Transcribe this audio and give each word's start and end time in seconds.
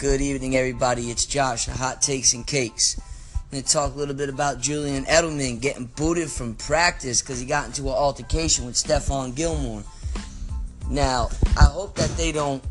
Good 0.00 0.22
evening, 0.22 0.56
everybody. 0.56 1.10
It's 1.10 1.26
Josh, 1.26 1.66
Hot 1.66 2.00
Takes 2.00 2.32
and 2.32 2.46
Cakes. 2.46 2.98
I'm 3.34 3.42
going 3.50 3.62
to 3.62 3.70
talk 3.70 3.94
a 3.94 3.98
little 3.98 4.14
bit 4.14 4.30
about 4.30 4.58
Julian 4.58 5.04
Edelman 5.04 5.60
getting 5.60 5.84
booted 5.94 6.30
from 6.30 6.54
practice 6.54 7.20
because 7.20 7.38
he 7.38 7.44
got 7.44 7.66
into 7.66 7.82
an 7.82 7.88
altercation 7.88 8.64
with 8.64 8.76
Stephon 8.76 9.34
Gilmore. 9.36 9.82
Now, 10.88 11.28
I 11.58 11.64
hope 11.64 11.96
that 11.96 12.08
they 12.16 12.32
don't 12.32 12.64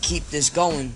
keep 0.00 0.26
this 0.30 0.48
going 0.48 0.94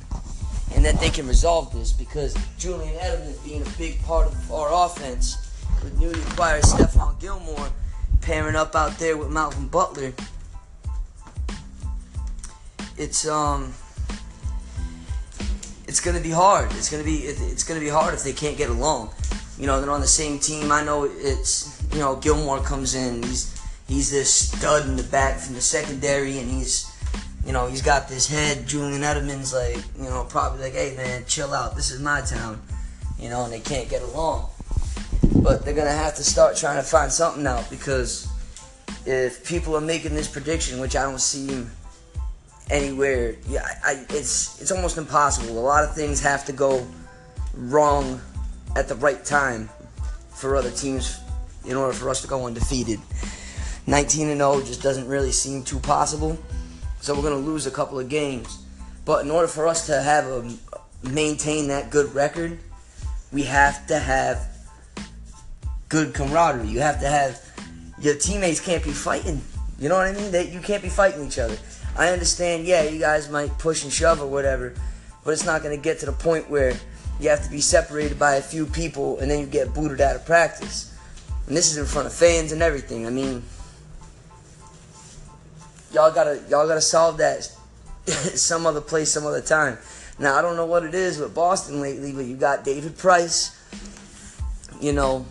and 0.75 0.83
that 0.87 0.99
they 1.01 1.11
can 1.11 1.29
resolve 1.29 1.71
this 1.75 1.93
because 1.93 2.35
Julian 2.57 2.95
Edelman 2.95 3.45
being 3.45 3.61
a 3.61 3.71
big 3.77 4.03
part 4.05 4.27
of 4.27 4.51
our 4.51 4.87
offense 4.87 5.37
with 5.85 6.01
newly 6.01 6.19
acquired 6.23 6.63
Stephon 6.63 7.21
Gilmore 7.21 7.69
pairing 8.23 8.57
up 8.57 8.75
out 8.75 8.99
there 8.99 9.19
with 9.19 9.29
Malcolm 9.29 9.69
Butler. 9.69 10.15
It's 12.97 13.29
um 13.29 13.75
it's 15.89 16.01
gonna 16.01 16.21
be 16.21 16.31
hard. 16.31 16.71
It's 16.73 16.91
gonna 16.91 17.03
be 17.03 17.17
it's 17.17 17.65
gonna 17.65 17.81
be 17.81 17.89
hard 17.89 18.13
if 18.13 18.23
they 18.23 18.35
can't 18.35 18.59
get 18.59 18.69
along. 18.69 19.11
You 19.59 19.67
know, 19.67 19.81
they're 19.81 19.91
on 19.91 20.03
the 20.03 20.07
same 20.07 20.39
team. 20.39 20.71
I 20.71 20.85
know 20.85 21.05
it's 21.05 21.83
you 21.93 21.99
know 21.99 22.17
Gilmore 22.17 22.61
comes 22.61 22.95
in. 22.95 23.23
He's 23.23 23.61
he's 23.89 24.11
this 24.11 24.33
stud 24.33 24.87
in 24.87 24.97
the 24.97 25.03
back 25.05 25.39
from 25.39 25.55
the 25.55 25.63
secondary, 25.63 26.39
and 26.39 26.49
he's 26.49 26.87
you 27.45 27.53
know 27.53 27.67
he's 27.67 27.81
got 27.81 28.07
this 28.07 28.29
head. 28.29 28.67
Julian 28.67 29.01
Edelman's 29.01 29.55
like 29.55 29.83
you 29.97 30.11
know 30.11 30.27
probably 30.29 30.61
like, 30.61 30.75
hey 30.75 30.95
man, 30.95 31.25
chill 31.27 31.55
out. 31.55 31.75
This 31.75 31.91
is 31.91 32.01
my 32.01 32.21
town. 32.21 32.61
You 33.19 33.31
know, 33.31 33.45
and 33.45 33.53
they 33.53 33.61
can't 33.61 33.89
get 33.89 34.03
along. 34.03 34.51
But 35.43 35.65
they're 35.65 35.75
gonna 35.75 35.91
have 35.91 36.15
to 36.17 36.23
start 36.23 36.57
trying 36.57 36.77
to 36.77 36.89
find 36.89 37.11
something 37.11 37.47
out 37.47 37.69
because 37.71 38.29
if 39.07 39.45
people 39.49 39.75
are 39.75 39.81
making 39.81 40.15
this 40.15 40.29
prediction, 40.29 40.81
which 40.81 40.95
I 40.95 41.03
don't 41.03 41.21
see 41.21 41.67
anywhere. 42.71 43.35
Yeah, 43.49 43.67
I, 43.85 44.05
it's 44.11 44.61
it's 44.61 44.71
almost 44.71 44.99
impossible. 44.99 45.59
A 45.59 45.61
lot 45.61 45.85
of 45.85 45.95
things 45.95 46.21
have 46.21 46.45
to 46.47 46.53
go 46.53 46.87
wrong 47.55 48.21
at 48.77 48.89
the 48.89 48.95
right 48.97 49.25
time 49.25 49.69
for 50.31 50.57
other 50.57 50.71
teams 50.71 51.21
in 51.65 51.77
order 51.77 51.93
for 51.93 52.09
us 52.11 52.23
to 52.23 52.29
go 52.29 52.47
undefeated. 52.47 53.01
19 53.87 54.29
and 54.29 54.39
0 54.39 54.61
just 54.63 54.83
doesn't 54.83 55.09
really 55.09 55.33
seem 55.33 55.65
too 55.65 55.79
possible. 55.79 56.39
So 57.01 57.15
we're 57.15 57.23
going 57.23 57.43
to 57.43 57.51
lose 57.51 57.67
a 57.67 57.71
couple 57.71 57.99
of 57.99 58.09
games. 58.09 58.63
But 59.05 59.25
in 59.25 59.31
order 59.31 59.49
for 59.49 59.67
us 59.67 59.87
to 59.87 60.03
have 60.03 60.27
a 60.27 60.55
maintain 61.03 61.69
that 61.69 61.91
good 61.91 62.15
record, 62.15 62.59
we 63.33 63.45
have 63.45 63.87
to 63.87 63.99
have 63.99 64.47
good 65.89 66.13
camaraderie. 66.13 66.69
You 66.69 66.81
have 66.81 67.01
to 67.01 67.09
have 67.09 67.43
your 68.01 68.15
teammates 68.15 68.61
can't 68.61 68.85
be 68.85 68.91
fighting. 68.91 69.41
You 69.79 69.89
know 69.89 69.97
what 69.97 70.09
I 70.09 70.13
mean? 70.13 70.33
That 70.33 70.51
you 70.51 70.61
can't 70.61 70.83
be 70.83 70.89
fighting 70.89 71.27
each 71.27 71.39
other. 71.39 71.57
I 71.99 72.11
understand, 72.11 72.65
yeah, 72.65 72.85
you 72.85 73.01
guys 73.01 73.29
might 73.29 73.59
push 73.59 73.83
and 73.83 73.93
shove 73.93 74.23
or 74.23 74.29
whatever, 74.29 74.73
but 75.25 75.33
it's 75.33 75.45
not 75.45 75.65
going 75.65 75.77
to 75.77 75.83
get 75.83 75.99
to 75.99 76.07
the 76.07 76.13
point 76.13 76.49
where 76.49 76.73
you 77.19 77.29
have 77.29 77.43
to 77.43 77.51
be 77.51 77.61
separated 77.61 78.21
by 78.21 78.37
a 78.37 78.41
few 78.41 78.67
people 78.67 79.19
and 79.19 79.29
then 79.29 79.41
you 79.41 79.47
get 79.47 79.75
booted 79.75 80.01
out 80.01 80.15
of 80.15 80.25
practice. 80.25 80.97
And 81.49 81.57
this 81.57 81.73
is 81.73 81.77
in 81.77 81.87
front 81.87 82.07
of 82.07 82.13
fans 82.13 82.53
and 82.53 82.63
everything. 82.63 83.05
I 83.05 83.11
mean, 83.11 83.43
y'all 85.93 86.13
gotta 86.13 86.41
y'all 86.49 86.69
gotta 86.69 86.81
solve 86.81 87.17
that 87.17 87.43
some 88.07 88.65
other 88.65 88.81
place, 88.81 89.11
some 89.11 89.27
other 89.27 89.41
time. 89.41 89.77
Now 90.21 90.37
I 90.37 90.43
don't 90.43 90.55
know 90.55 90.67
what 90.67 90.85
it 90.85 90.95
is 90.95 91.19
with 91.19 91.35
Boston 91.35 91.81
lately, 91.81 92.13
but 92.13 92.27
you 92.27 92.37
got 92.37 92.65
David 92.65 92.97
Price, 92.97 93.61
you 94.81 94.93
know, 94.93 95.27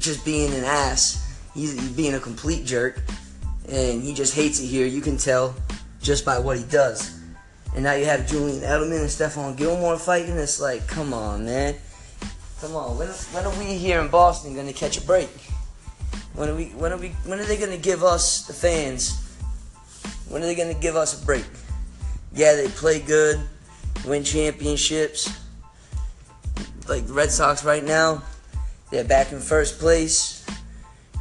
just 0.00 0.24
being 0.24 0.52
an 0.54 0.64
ass. 0.64 1.20
He's, 1.54 1.78
he's 1.78 1.92
being 1.92 2.14
a 2.14 2.20
complete 2.20 2.64
jerk 2.64 3.00
and 3.72 4.02
he 4.02 4.12
just 4.12 4.34
hates 4.34 4.60
it 4.60 4.66
here. 4.66 4.86
You 4.86 5.00
can 5.00 5.16
tell 5.16 5.54
just 6.02 6.24
by 6.24 6.38
what 6.38 6.58
he 6.58 6.64
does. 6.64 7.18
And 7.74 7.84
now 7.84 7.94
you 7.94 8.04
have 8.04 8.28
Julian 8.28 8.60
Edelman 8.60 9.00
and 9.00 9.08
Stephon 9.08 9.56
Gilmore 9.56 9.98
fighting. 9.98 10.36
It's 10.36 10.60
like, 10.60 10.86
come 10.86 11.14
on, 11.14 11.46
man. 11.46 11.74
Come 12.60 12.76
on. 12.76 12.98
When, 12.98 13.08
when 13.08 13.46
are 13.46 13.58
we 13.58 13.78
here 13.78 14.00
in 14.00 14.08
Boston 14.08 14.54
going 14.54 14.66
to 14.66 14.74
catch 14.74 14.98
a 14.98 15.00
break? 15.02 15.30
When 16.34 16.50
are 16.50 16.54
we? 16.54 16.66
When 16.66 16.92
are 16.92 16.98
we? 16.98 17.08
When 17.24 17.40
are 17.40 17.44
they 17.44 17.56
going 17.56 17.70
to 17.72 17.82
give 17.82 18.02
us 18.02 18.46
the 18.46 18.52
fans? 18.52 19.18
When 20.28 20.42
are 20.42 20.46
they 20.46 20.54
going 20.54 20.72
to 20.72 20.80
give 20.80 20.96
us 20.96 21.20
a 21.20 21.24
break? 21.24 21.44
Yeah, 22.34 22.54
they 22.54 22.68
play 22.68 23.00
good, 23.00 23.40
win 24.06 24.24
championships. 24.24 25.30
Like 26.88 27.06
the 27.06 27.12
Red 27.12 27.30
Sox 27.30 27.64
right 27.64 27.84
now, 27.84 28.22
they're 28.90 29.04
back 29.04 29.32
in 29.32 29.40
first 29.40 29.78
place. 29.78 30.44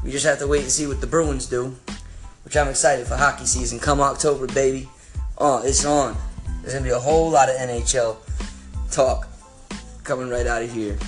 We 0.03 0.11
just 0.11 0.25
have 0.25 0.39
to 0.39 0.47
wait 0.47 0.61
and 0.61 0.71
see 0.71 0.87
what 0.87 1.01
the 1.01 1.07
Bruins 1.07 1.45
do 1.45 1.75
which 2.51 2.57
I'm 2.57 2.67
excited 2.67 3.07
for 3.07 3.15
hockey 3.15 3.45
season. 3.45 3.79
Come 3.79 4.01
October, 4.01 4.45
baby. 4.45 4.89
Oh, 5.37 5.63
it's 5.63 5.85
on. 5.85 6.17
There's 6.59 6.73
gonna 6.73 6.83
be 6.83 6.91
a 6.91 6.99
whole 6.99 7.29
lot 7.29 7.47
of 7.47 7.55
NHL 7.55 8.17
talk 8.91 9.29
coming 10.03 10.27
right 10.27 10.45
out 10.45 10.61
of 10.61 10.69
here. 10.69 10.99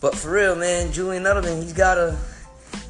But 0.00 0.14
for 0.14 0.30
real, 0.30 0.56
man, 0.56 0.90
Julian 0.90 1.24
Edelman, 1.24 1.62
he's 1.62 1.74
gotta, 1.74 2.16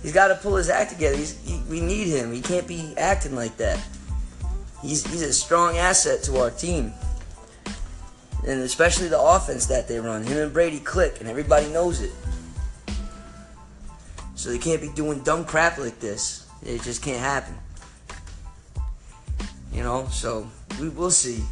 he's 0.03 0.13
gotta 0.13 0.37
pull 0.37 0.55
his 0.55 0.71
act 0.71 0.93
together. 0.93 1.17
He, 1.17 1.61
we 1.69 1.81
need 1.81 2.07
him. 2.07 2.33
He 2.33 2.41
can't 2.41 2.69
be 2.69 2.95
acting 2.97 3.35
like 3.35 3.57
that. 3.57 3.85
He's 4.81 5.05
he's 5.05 5.23
a 5.23 5.33
strong 5.33 5.77
asset 5.77 6.23
to 6.23 6.39
our 6.39 6.51
team, 6.53 6.93
and 8.47 8.61
especially 8.61 9.09
the 9.09 9.21
offense 9.21 9.67
that 9.67 9.89
they 9.89 9.99
run. 9.99 10.23
Him 10.23 10.39
and 10.39 10.53
Brady 10.53 10.79
click, 10.79 11.19
and 11.19 11.29
everybody 11.29 11.69
knows 11.71 12.03
it. 12.03 12.13
So 14.37 14.51
they 14.51 14.59
can't 14.59 14.81
be 14.81 14.91
doing 14.91 15.25
dumb 15.25 15.45
crap 15.45 15.79
like 15.79 15.99
this. 15.99 16.42
It 16.65 16.83
just 16.83 17.03
can't 17.03 17.19
happen. 17.19 17.55
You 19.73 19.83
know, 19.83 20.07
so 20.11 20.49
we 20.81 20.89
will 20.89 21.11
see. 21.11 21.43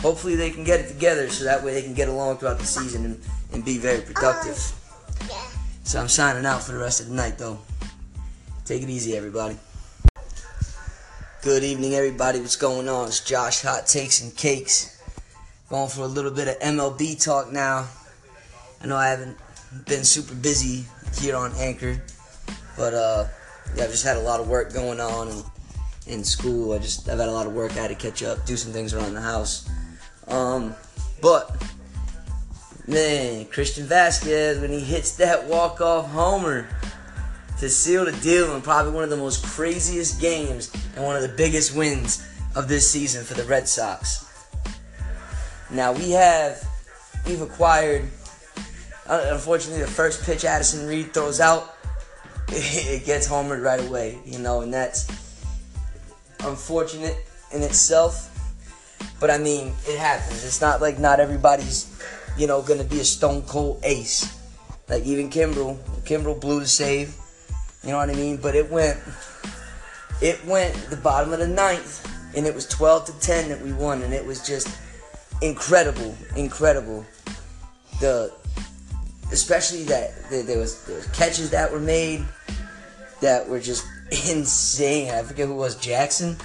Hopefully 0.00 0.36
they 0.36 0.50
can 0.50 0.64
get 0.64 0.80
it 0.80 0.88
together 0.88 1.28
so 1.28 1.44
that 1.44 1.62
way 1.64 1.72
they 1.74 1.82
can 1.82 1.94
get 1.94 2.08
along 2.08 2.38
throughout 2.38 2.58
the 2.58 2.66
season 2.66 3.04
and, 3.04 3.20
and 3.52 3.64
be 3.64 3.78
very 3.78 4.00
productive. 4.00 4.56
So 5.84 6.00
I'm 6.00 6.08
signing 6.08 6.44
out 6.46 6.62
for 6.62 6.72
the 6.72 6.78
rest 6.78 7.00
of 7.00 7.08
the 7.08 7.14
night 7.14 7.38
though. 7.38 7.58
Take 8.64 8.82
it 8.82 8.88
easy 8.88 9.16
everybody. 9.16 9.56
Good 11.42 11.64
evening 11.64 11.94
everybody, 11.94 12.40
what's 12.40 12.56
going 12.56 12.88
on? 12.88 13.08
It's 13.08 13.20
Josh 13.20 13.62
Hot 13.62 13.86
Takes 13.86 14.22
and 14.22 14.36
Cakes. 14.36 15.02
Going 15.70 15.88
for 15.88 16.02
a 16.02 16.06
little 16.06 16.30
bit 16.30 16.48
of 16.48 16.58
MLB 16.58 17.22
talk 17.22 17.50
now. 17.50 17.88
I 18.82 18.86
know 18.86 18.96
I 18.96 19.08
haven't 19.08 19.38
been 19.86 20.04
super 20.04 20.34
busy 20.34 20.84
here 21.18 21.36
on 21.36 21.52
Anchor, 21.56 22.02
but 22.76 22.94
uh 22.94 23.26
yeah, 23.76 23.84
I've 23.84 23.90
just 23.90 24.04
had 24.04 24.16
a 24.16 24.20
lot 24.20 24.40
of 24.40 24.48
work 24.48 24.72
going 24.72 25.00
on 25.00 25.28
and 25.28 25.44
in 26.06 26.24
school. 26.24 26.72
I 26.72 26.78
just 26.78 27.08
I've 27.08 27.18
had 27.18 27.28
a 27.28 27.32
lot 27.32 27.46
of 27.46 27.54
work. 27.54 27.72
I 27.72 27.82
had 27.82 27.88
to 27.88 27.94
catch 27.94 28.22
up, 28.22 28.44
do 28.46 28.56
some 28.56 28.72
things 28.72 28.94
around 28.94 29.14
the 29.14 29.20
house. 29.20 29.68
Um, 30.28 30.74
but 31.20 31.62
man, 32.86 33.46
Christian 33.46 33.86
Vázquez 33.86 34.60
when 34.60 34.70
he 34.70 34.80
hits 34.80 35.16
that 35.16 35.46
walk 35.46 35.80
off 35.80 36.10
homer 36.10 36.68
to 37.58 37.68
seal 37.68 38.04
the 38.04 38.12
deal 38.12 38.54
in 38.54 38.62
probably 38.62 38.92
one 38.92 39.04
of 39.04 39.10
the 39.10 39.16
most 39.16 39.44
craziest 39.44 40.20
games 40.20 40.72
and 40.96 41.04
one 41.04 41.16
of 41.16 41.22
the 41.22 41.28
biggest 41.28 41.76
wins 41.76 42.26
of 42.56 42.68
this 42.68 42.90
season 42.90 43.24
for 43.24 43.34
the 43.34 43.44
Red 43.44 43.68
Sox. 43.68 44.26
Now 45.70 45.92
we 45.92 46.10
have 46.10 46.66
we've 47.26 47.42
acquired. 47.42 48.08
Uh, 49.06 49.30
unfortunately, 49.32 49.82
the 49.82 49.90
first 49.90 50.24
pitch 50.24 50.44
Addison 50.44 50.86
Reed 50.86 51.12
throws 51.12 51.40
out 51.40 51.76
it 52.52 53.04
gets 53.06 53.28
homered 53.28 53.62
right 53.62 53.80
away, 53.80 54.18
you 54.24 54.40
know, 54.40 54.62
and 54.62 54.74
that's 54.74 55.06
unfortunate 56.40 57.16
in 57.52 57.62
itself. 57.62 58.26
But 59.20 59.30
I 59.30 59.38
mean, 59.38 59.72
it 59.86 59.98
happens. 59.98 60.44
It's 60.44 60.60
not 60.60 60.80
like 60.80 60.98
not 60.98 61.20
everybody's, 61.20 61.86
you 62.36 62.48
know, 62.48 62.60
gonna 62.60 62.82
be 62.82 62.98
a 62.98 63.04
stone 63.04 63.42
cold 63.42 63.80
ace. 63.84 64.36
Like 64.88 65.04
even 65.04 65.30
Kimbrel, 65.30 65.76
Kimbrel 66.02 66.40
blew 66.40 66.58
the 66.58 66.66
save. 66.66 67.14
You 67.84 67.90
know 67.90 67.98
what 67.98 68.10
I 68.10 68.14
mean? 68.14 68.36
But 68.36 68.56
it 68.56 68.68
went, 68.68 68.98
it 70.20 70.44
went 70.44 70.74
the 70.90 70.96
bottom 70.96 71.32
of 71.32 71.38
the 71.38 71.46
ninth, 71.46 72.04
and 72.36 72.46
it 72.46 72.54
was 72.54 72.66
12 72.66 73.04
to 73.06 73.20
10 73.20 73.48
that 73.50 73.60
we 73.60 73.72
won, 73.72 74.02
and 74.02 74.12
it 74.12 74.26
was 74.26 74.44
just 74.44 74.68
incredible, 75.40 76.16
incredible. 76.34 77.06
The 78.00 78.32
especially 79.32 79.84
that 79.84 80.12
there 80.30 80.58
was, 80.58 80.84
there 80.84 80.96
was 80.96 81.06
catches 81.08 81.50
that 81.50 81.70
were 81.70 81.80
made 81.80 82.24
that 83.20 83.48
were 83.48 83.60
just 83.60 83.86
insane. 84.30 85.10
I 85.10 85.22
forget 85.22 85.48
who 85.48 85.54
was 85.54 85.76
Jackson, 85.76 86.36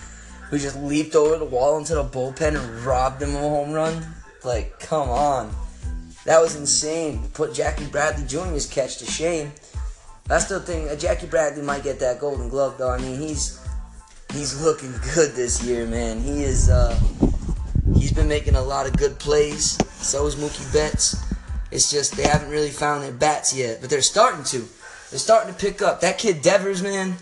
who 0.49 0.57
just 0.57 0.77
leaped 0.77 1.15
over 1.15 1.37
the 1.37 1.45
wall 1.45 1.77
into 1.77 1.95
the 1.95 2.03
bullpen 2.03 2.59
and 2.59 2.85
robbed 2.85 3.19
them 3.19 3.35
of 3.35 3.43
a 3.43 3.49
home 3.49 3.71
run. 3.71 4.05
Like, 4.43 4.79
come 4.79 5.09
on, 5.09 5.53
that 6.25 6.39
was 6.41 6.55
insane. 6.55 7.27
Put 7.33 7.53
Jackie 7.53 7.87
Bradley 7.87 8.25
Jr.'s 8.27 8.67
catch 8.67 8.97
to 8.97 9.05
shame. 9.05 9.51
I 10.29 10.39
still 10.39 10.59
think 10.59 10.89
uh, 10.89 10.95
Jackie 10.95 11.27
Bradley 11.27 11.61
might 11.61 11.83
get 11.83 11.99
that 11.99 12.19
Golden 12.19 12.49
Glove 12.49 12.77
though. 12.77 12.91
I 12.91 12.97
mean, 12.99 13.19
he's 13.19 13.59
he's 14.33 14.61
looking 14.61 14.91
good 15.13 15.33
this 15.33 15.63
year, 15.63 15.85
man. 15.85 16.19
He 16.21 16.43
is. 16.43 16.69
Uh, 16.69 16.99
he's 17.95 18.11
been 18.11 18.27
making 18.27 18.55
a 18.55 18.61
lot 18.61 18.87
of 18.87 18.97
good 18.97 19.17
plays. 19.19 19.77
So 19.97 20.25
is 20.25 20.35
Mookie 20.35 20.71
Betts. 20.73 21.24
It's 21.75 21.91
just 21.91 22.15
they 22.15 22.23
haven't 22.23 22.49
really 22.49 22.69
found 22.69 23.03
their 23.03 23.11
bats 23.11 23.53
yet, 23.53 23.81
but 23.81 23.89
they're 23.89 24.01
starting 24.01 24.45
to. 24.45 24.65
They're 25.09 25.19
starting 25.19 25.53
to 25.53 25.59
pick 25.59 25.81
up. 25.81 25.99
That 25.99 26.17
kid 26.17 26.41
Devers, 26.41 26.81
man. 26.81 27.15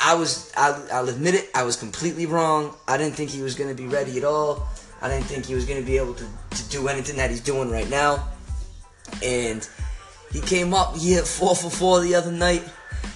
I 0.00 0.14
was, 0.14 0.50
I, 0.56 0.88
I'll 0.90 1.08
admit 1.10 1.34
it, 1.34 1.50
I 1.54 1.64
was 1.64 1.76
completely 1.76 2.24
wrong. 2.24 2.74
I 2.88 2.96
didn't 2.96 3.14
think 3.14 3.28
he 3.30 3.42
was 3.42 3.54
going 3.54 3.68
to 3.68 3.76
be 3.76 3.86
ready 3.86 4.16
at 4.16 4.24
all. 4.24 4.66
I 5.02 5.08
didn't 5.08 5.26
think 5.26 5.44
he 5.44 5.54
was 5.54 5.66
going 5.66 5.80
to 5.80 5.86
be 5.86 5.98
able 5.98 6.14
to, 6.14 6.26
to 6.50 6.68
do 6.70 6.88
anything 6.88 7.16
that 7.16 7.30
he's 7.30 7.40
doing 7.40 7.70
right 7.70 7.88
now. 7.88 8.26
And 9.22 9.68
he 10.32 10.40
came 10.40 10.72
up, 10.72 10.96
he 10.96 11.12
hit 11.12 11.26
4 11.26 11.54
for 11.54 11.70
4 11.70 12.00
the 12.00 12.14
other 12.14 12.32
night. 12.32 12.64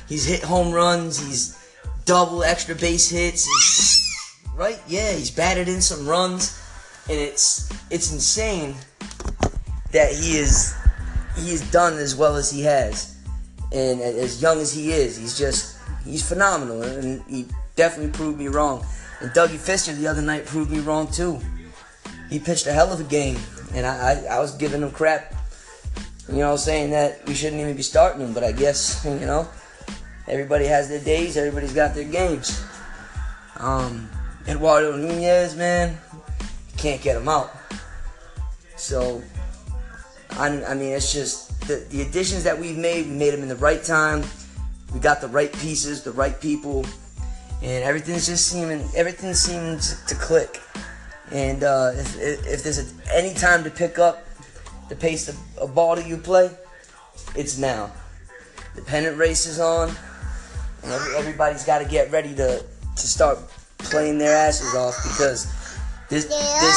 He's 0.06 0.25
hit 0.25 0.43
home 0.43 0.73
runs, 0.73 1.19
he's 1.19 1.58
double 2.05 2.44
extra 2.44 2.75
base 2.75 3.08
hits. 3.08 3.46
He's, 3.46 4.44
right? 4.55 4.81
Yeah, 4.87 5.12
he's 5.12 5.31
batted 5.31 5.69
in 5.69 5.81
some 5.81 6.06
runs. 6.06 6.61
And 7.08 7.19
it's 7.19 7.70
it's 7.90 8.12
insane 8.12 8.76
that 9.93 10.12
he 10.12 10.37
is 10.37 10.75
he 11.37 11.58
done 11.70 11.94
as 11.94 12.17
well 12.17 12.37
as 12.37 12.50
he 12.50 12.62
has. 12.62 13.17
And 13.73 14.00
as 14.00 14.40
young 14.40 14.61
as 14.61 14.73
he 14.73 14.93
is, 14.93 15.17
he's 15.17 15.38
just 15.38 15.79
he's 16.05 16.26
phenomenal 16.26 16.82
and 16.82 17.23
he 17.29 17.46
definitely 17.76 18.12
proved 18.12 18.38
me 18.38 18.49
wrong. 18.49 18.85
And 19.20 19.31
Dougie 19.31 19.58
Fister 19.58 19.96
the 19.96 20.06
other 20.06 20.23
night 20.23 20.46
proved 20.46 20.70
me 20.70 20.81
wrong 20.81 21.11
too. 21.11 21.40
He 22.31 22.38
pitched 22.38 22.67
a 22.67 22.73
hell 22.73 22.93
of 22.93 23.00
a 23.00 23.05
game, 23.05 23.38
and 23.75 23.87
I, 23.87 24.12
I, 24.12 24.37
I 24.37 24.38
was 24.38 24.55
giving 24.55 24.82
him 24.82 24.90
crap, 24.90 25.35
you 26.29 26.38
know, 26.38 26.56
saying 26.56 26.90
that 26.90 27.26
we 27.26 27.32
shouldn't 27.32 27.61
even 27.61 27.75
be 27.75 27.82
starting 27.82 28.20
him. 28.20 28.35
But 28.35 28.44
I 28.44 28.52
guess 28.52 29.02
you 29.05 29.26
know, 29.26 29.49
everybody 30.26 30.67
has 30.67 30.88
their 30.88 31.00
days, 31.00 31.37
everybody's 31.37 31.73
got 31.73 31.94
their 31.94 32.05
games. 32.05 32.62
Um, 33.56 34.08
Eduardo 34.46 34.96
Nunez, 34.96 35.56
man, 35.56 35.99
can't 36.76 37.00
get 37.02 37.17
him 37.17 37.29
out. 37.29 37.50
So, 38.76 39.23
I, 40.38 40.64
I 40.64 40.75
mean, 40.75 40.93
it's 40.93 41.12
just 41.12 41.61
the, 41.67 41.85
the 41.90 42.02
additions 42.02 42.44
that 42.44 42.58
we've 42.58 42.79
made, 42.79 43.06
we 43.06 43.12
made 43.12 43.35
them 43.35 43.43
in 43.43 43.49
the 43.49 43.56
right 43.56 43.82
time. 43.82 44.23
We 44.94 45.00
got 45.00 45.20
the 45.20 45.29
right 45.29 45.52
pieces, 45.52 46.02
the 46.02 46.12
right 46.12 46.40
people, 46.40 46.87
and 47.62 47.85
everything's 47.85 48.26
just 48.26 48.46
seeming, 48.46 48.88
everything 48.96 49.35
seems 49.35 50.02
to 50.06 50.14
click. 50.14 50.61
And 51.32 51.64
uh, 51.64 51.93
if, 51.94 52.17
if, 52.19 52.62
there's 52.62 52.79
a, 52.79 53.14
any 53.14 53.35
time 53.35 53.64
to 53.64 53.70
pick 53.70 53.99
up 53.99 54.25
the 54.88 54.96
pace 54.96 55.29
of 55.29 55.37
a 55.61 55.67
ball 55.67 55.96
that 55.96 56.06
you 56.06 56.17
play, 56.17 56.50
it's 57.35 57.58
now. 57.58 57.90
The 58.76 58.82
pennant 58.82 59.19
race 59.19 59.44
is 59.44 59.58
on, 59.58 59.90
and 60.85 60.93
every, 60.93 61.17
everybody's 61.17 61.64
got 61.64 61.81
to 61.81 61.85
get 61.85 62.11
ready 62.12 62.35
to, 62.37 62.64
to 62.96 63.06
start 63.06 63.38
playing 63.79 64.19
their 64.19 64.37
asses 64.37 64.75
off 64.75 64.96
because 65.02 65.46
this 66.08 66.26
this 66.26 66.76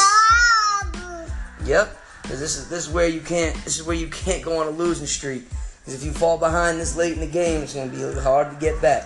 yep 1.65 2.00
because 2.21 2.39
this 2.39 2.57
is 2.57 2.69
this 2.69 2.87
is 2.87 2.93
where 2.93 3.07
you 3.07 3.21
can't 3.21 3.55
this 3.63 3.79
is 3.79 3.85
where 3.85 3.95
you 3.95 4.07
can't 4.07 4.43
go 4.43 4.59
on 4.59 4.67
a 4.67 4.71
losing 4.71 5.07
streak 5.07 5.43
because 5.79 5.95
if 5.95 6.03
you 6.03 6.11
fall 6.11 6.37
behind 6.37 6.79
this 6.79 6.95
late 6.95 7.13
in 7.13 7.19
the 7.19 7.27
game, 7.27 7.61
it's 7.61 7.73
gonna 7.73 7.91
be 7.91 8.19
hard 8.21 8.51
to 8.51 8.57
get 8.57 8.79
back. 8.81 9.03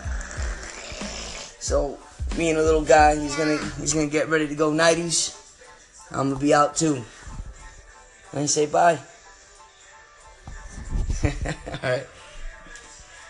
So 1.59 1.97
me 2.37 2.49
and 2.49 2.59
the 2.59 2.63
little 2.63 2.83
guy, 2.83 3.15
he's 3.15 3.35
gonna 3.35 3.57
he's 3.79 3.93
gonna 3.93 4.07
get 4.07 4.27
ready 4.27 4.47
to 4.47 4.55
go 4.55 4.71
nighties. 4.71 5.41
I'm 6.11 6.29
gonna 6.29 6.39
be 6.39 6.53
out 6.53 6.75
too. 6.75 7.03
Me 8.33 8.45
say 8.47 8.65
bye. 8.65 8.99
All 11.23 11.31
right. 11.81 12.05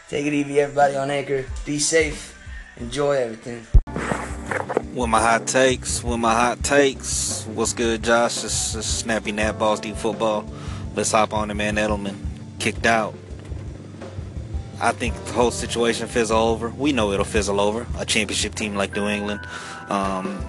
Take 0.10 0.26
it 0.26 0.34
easy, 0.34 0.60
everybody 0.60 0.96
on 0.96 1.12
Anchor. 1.12 1.46
Be 1.66 1.78
safe. 1.78 2.32
Enjoy 2.78 3.12
everything. 3.12 3.66
With 4.96 5.10
my 5.10 5.20
hot 5.20 5.46
takes, 5.46 6.02
with 6.02 6.20
my 6.22 6.34
hot 6.34 6.64
takes. 6.64 7.44
What's 7.48 7.74
good, 7.74 8.02
Josh? 8.02 8.46
It's, 8.46 8.76
it's 8.76 8.88
Snappy 8.88 9.34
Nap 9.34 9.60
Balls 9.60 9.82
Deep 9.82 9.98
Football. 9.98 10.46
Let's 10.96 11.12
hop 11.12 11.34
on 11.34 11.52
it, 11.52 11.56
man. 11.56 11.76
Edelman 11.76 12.16
kicked 12.60 12.86
out. 12.86 13.14
I 14.80 14.94
think 14.94 15.14
the 15.26 15.34
whole 15.34 15.52
situation 15.52 16.08
fizzle 16.08 16.38
over. 16.38 16.70
We 16.70 16.94
know 16.94 17.12
it'll 17.12 17.26
fizzle 17.26 17.60
over. 17.60 17.86
A 17.98 18.06
championship 18.06 18.56
team 18.56 18.76
like 18.76 18.96
New 18.96 19.10
England. 19.10 19.42
Um, 19.90 20.42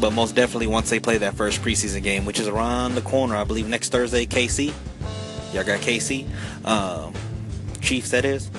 but 0.00 0.10
most 0.10 0.34
definitely 0.34 0.66
once 0.66 0.90
they 0.90 0.98
play 0.98 1.18
that 1.18 1.34
first 1.34 1.62
preseason 1.62 2.02
game, 2.02 2.24
which 2.24 2.40
is 2.40 2.48
around 2.48 2.96
the 2.96 3.02
corner, 3.02 3.36
I 3.36 3.44
believe 3.44 3.68
next 3.68 3.92
Thursday, 3.92 4.26
KC. 4.26 4.74
Y'all 5.54 5.62
got 5.62 5.78
KC, 5.78 6.26
um, 6.66 7.14
Chiefs 7.80 8.10
that 8.10 8.24
is. 8.24 8.50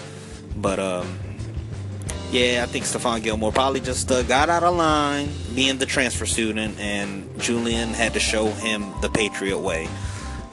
But 0.55 0.79
um, 0.79 1.19
yeah, 2.33 2.63
I 2.63 2.65
think 2.65 2.85
Stephon 2.85 3.21
Gilmore 3.21 3.51
probably 3.51 3.79
just 3.79 4.11
uh, 4.11 4.23
got 4.23 4.49
out 4.49 4.63
of 4.63 4.75
line, 4.75 5.29
being 5.53 5.77
the 5.77 5.85
transfer 5.85 6.25
student, 6.25 6.79
and 6.79 7.39
Julian 7.39 7.89
had 7.89 8.13
to 8.15 8.19
show 8.19 8.47
him 8.47 8.91
the 9.01 9.09
Patriot 9.09 9.59
way. 9.59 9.87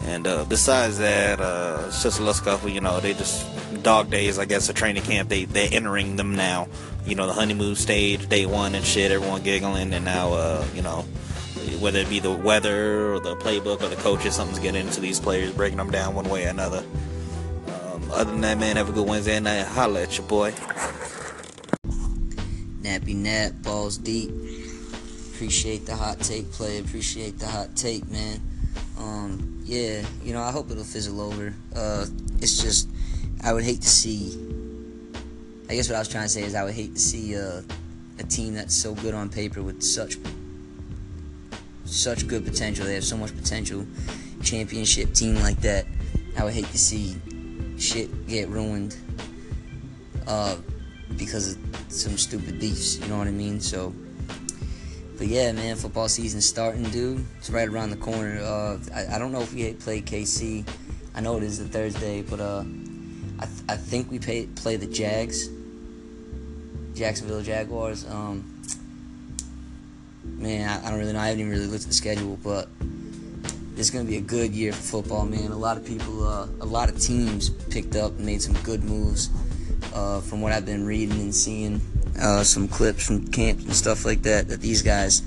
And 0.04 0.26
uh, 0.26 0.44
besides 0.44 0.98
that, 0.98 1.40
uh, 1.40 1.84
it's 1.86 2.02
just 2.02 2.18
scuffle. 2.36 2.68
You 2.68 2.82
know, 2.82 3.00
they 3.00 3.14
just 3.14 3.46
dog 3.82 4.10
days. 4.10 4.38
I 4.38 4.44
guess 4.44 4.68
a 4.68 4.74
training 4.74 5.04
camp. 5.04 5.30
They 5.30 5.46
they're 5.46 5.70
entering 5.72 6.16
them 6.16 6.34
now. 6.36 6.68
You 7.06 7.14
know, 7.14 7.26
the 7.26 7.32
honeymoon 7.32 7.76
stage, 7.76 8.28
day 8.28 8.44
one 8.44 8.74
and 8.74 8.84
shit. 8.84 9.10
Everyone 9.10 9.42
giggling, 9.42 9.94
and 9.94 10.04
now 10.04 10.34
uh, 10.34 10.66
you 10.74 10.82
know, 10.82 11.02
whether 11.80 12.00
it 12.00 12.10
be 12.10 12.20
the 12.20 12.30
weather 12.30 13.14
or 13.14 13.20
the 13.20 13.36
playbook 13.36 13.80
or 13.80 13.88
the 13.88 13.96
coaches, 13.96 14.34
something's 14.34 14.58
getting 14.58 14.86
into 14.86 15.00
these 15.00 15.18
players, 15.18 15.50
breaking 15.52 15.78
them 15.78 15.90
down 15.90 16.14
one 16.14 16.28
way 16.28 16.44
or 16.44 16.50
another. 16.50 16.84
Um, 17.68 18.10
other 18.12 18.32
than 18.32 18.42
that, 18.42 18.58
man, 18.58 18.76
have 18.76 18.90
a 18.90 18.92
good 18.92 19.08
Wednesday 19.08 19.40
night. 19.40 19.64
Holla 19.64 20.02
at 20.02 20.18
your 20.18 20.26
boy. 20.26 20.52
Nappy 22.90 23.14
nap, 23.14 23.52
balls 23.62 23.98
deep. 23.98 24.30
Appreciate 25.32 25.86
the 25.86 25.94
hot 25.94 26.18
take 26.18 26.50
play. 26.50 26.80
Appreciate 26.80 27.38
the 27.38 27.46
hot 27.46 27.76
take, 27.76 28.08
man. 28.10 28.40
Um, 28.98 29.62
yeah, 29.64 30.04
you 30.24 30.32
know, 30.32 30.42
I 30.42 30.50
hope 30.50 30.72
it'll 30.72 30.82
fizzle 30.82 31.20
over. 31.20 31.54
Uh, 31.72 32.06
it's 32.40 32.60
just, 32.60 32.88
I 33.44 33.52
would 33.52 33.62
hate 33.62 33.80
to 33.82 33.88
see. 33.88 34.36
I 35.68 35.76
guess 35.76 35.88
what 35.88 35.94
I 35.94 35.98
was 36.00 36.08
trying 36.08 36.24
to 36.24 36.28
say 36.28 36.42
is 36.42 36.56
I 36.56 36.64
would 36.64 36.74
hate 36.74 36.96
to 36.96 37.00
see 37.00 37.36
uh, 37.36 37.62
a 38.18 38.24
team 38.24 38.54
that's 38.54 38.74
so 38.74 38.92
good 38.96 39.14
on 39.14 39.28
paper 39.28 39.62
with 39.62 39.84
such 39.84 40.16
such 41.84 42.26
good 42.26 42.44
potential. 42.44 42.86
They 42.86 42.94
have 42.94 43.04
so 43.04 43.16
much 43.16 43.36
potential. 43.36 43.86
Championship 44.42 45.14
team 45.14 45.36
like 45.36 45.60
that. 45.60 45.86
I 46.36 46.42
would 46.42 46.54
hate 46.54 46.66
to 46.66 46.78
see 46.78 47.16
shit 47.78 48.26
get 48.26 48.48
ruined 48.48 48.96
uh, 50.26 50.56
because 51.16 51.52
of 51.52 51.58
some 51.88 52.16
stupid 52.16 52.58
beefs. 52.60 52.98
You 52.98 53.08
know 53.08 53.18
what 53.18 53.26
I 53.26 53.32
mean? 53.32 53.60
So. 53.60 53.94
But 55.18 55.28
yeah, 55.28 55.52
man, 55.52 55.76
football 55.76 56.08
season's 56.08 56.46
starting, 56.46 56.84
dude. 56.84 57.22
It's 57.36 57.50
right 57.50 57.68
around 57.68 57.90
the 57.90 57.96
corner. 57.96 58.40
Uh, 58.40 58.78
I, 58.94 59.16
I 59.16 59.18
don't 59.18 59.32
know 59.32 59.42
if 59.42 59.52
we 59.52 59.70
play 59.74 60.00
KC. 60.00 60.66
I 61.14 61.20
know 61.20 61.36
it 61.36 61.42
is 61.42 61.60
a 61.60 61.64
Thursday, 61.64 62.22
but 62.22 62.40
uh, 62.40 62.64
I, 63.38 63.44
th- 63.44 63.62
I 63.68 63.76
think 63.76 64.10
we 64.10 64.18
pay, 64.18 64.46
play 64.46 64.76
the 64.76 64.86
Jags, 64.86 65.50
Jacksonville 66.94 67.42
Jaguars. 67.42 68.08
Um, 68.08 68.62
man, 70.24 70.68
I, 70.68 70.86
I 70.86 70.90
don't 70.90 70.98
really 70.98 71.12
know. 71.12 71.18
I 71.18 71.26
haven't 71.26 71.40
even 71.40 71.52
really 71.52 71.66
looked 71.66 71.82
at 71.82 71.88
the 71.88 71.94
schedule, 71.94 72.38
but 72.42 72.68
it's 73.76 73.90
going 73.90 74.04
to 74.04 74.10
be 74.10 74.18
a 74.18 74.22
good 74.22 74.52
year 74.52 74.72
for 74.72 75.02
football, 75.02 75.26
man. 75.26 75.50
A 75.50 75.56
lot 75.56 75.76
of 75.76 75.84
people, 75.84 76.26
uh, 76.26 76.46
a 76.60 76.66
lot 76.66 76.88
of 76.88 77.00
teams 77.00 77.50
picked 77.50 77.96
up 77.96 78.12
and 78.12 78.26
made 78.26 78.42
some 78.42 78.54
good 78.62 78.84
moves. 78.84 79.30
Uh, 79.92 80.20
from 80.20 80.40
what 80.40 80.52
I've 80.52 80.66
been 80.66 80.86
reading 80.86 81.20
and 81.20 81.34
seeing, 81.34 81.80
uh, 82.20 82.44
some 82.44 82.68
clips 82.68 83.06
from 83.06 83.26
camps 83.28 83.64
and 83.64 83.74
stuff 83.74 84.04
like 84.04 84.22
that. 84.22 84.48
That 84.48 84.60
these 84.60 84.82
guys, 84.82 85.22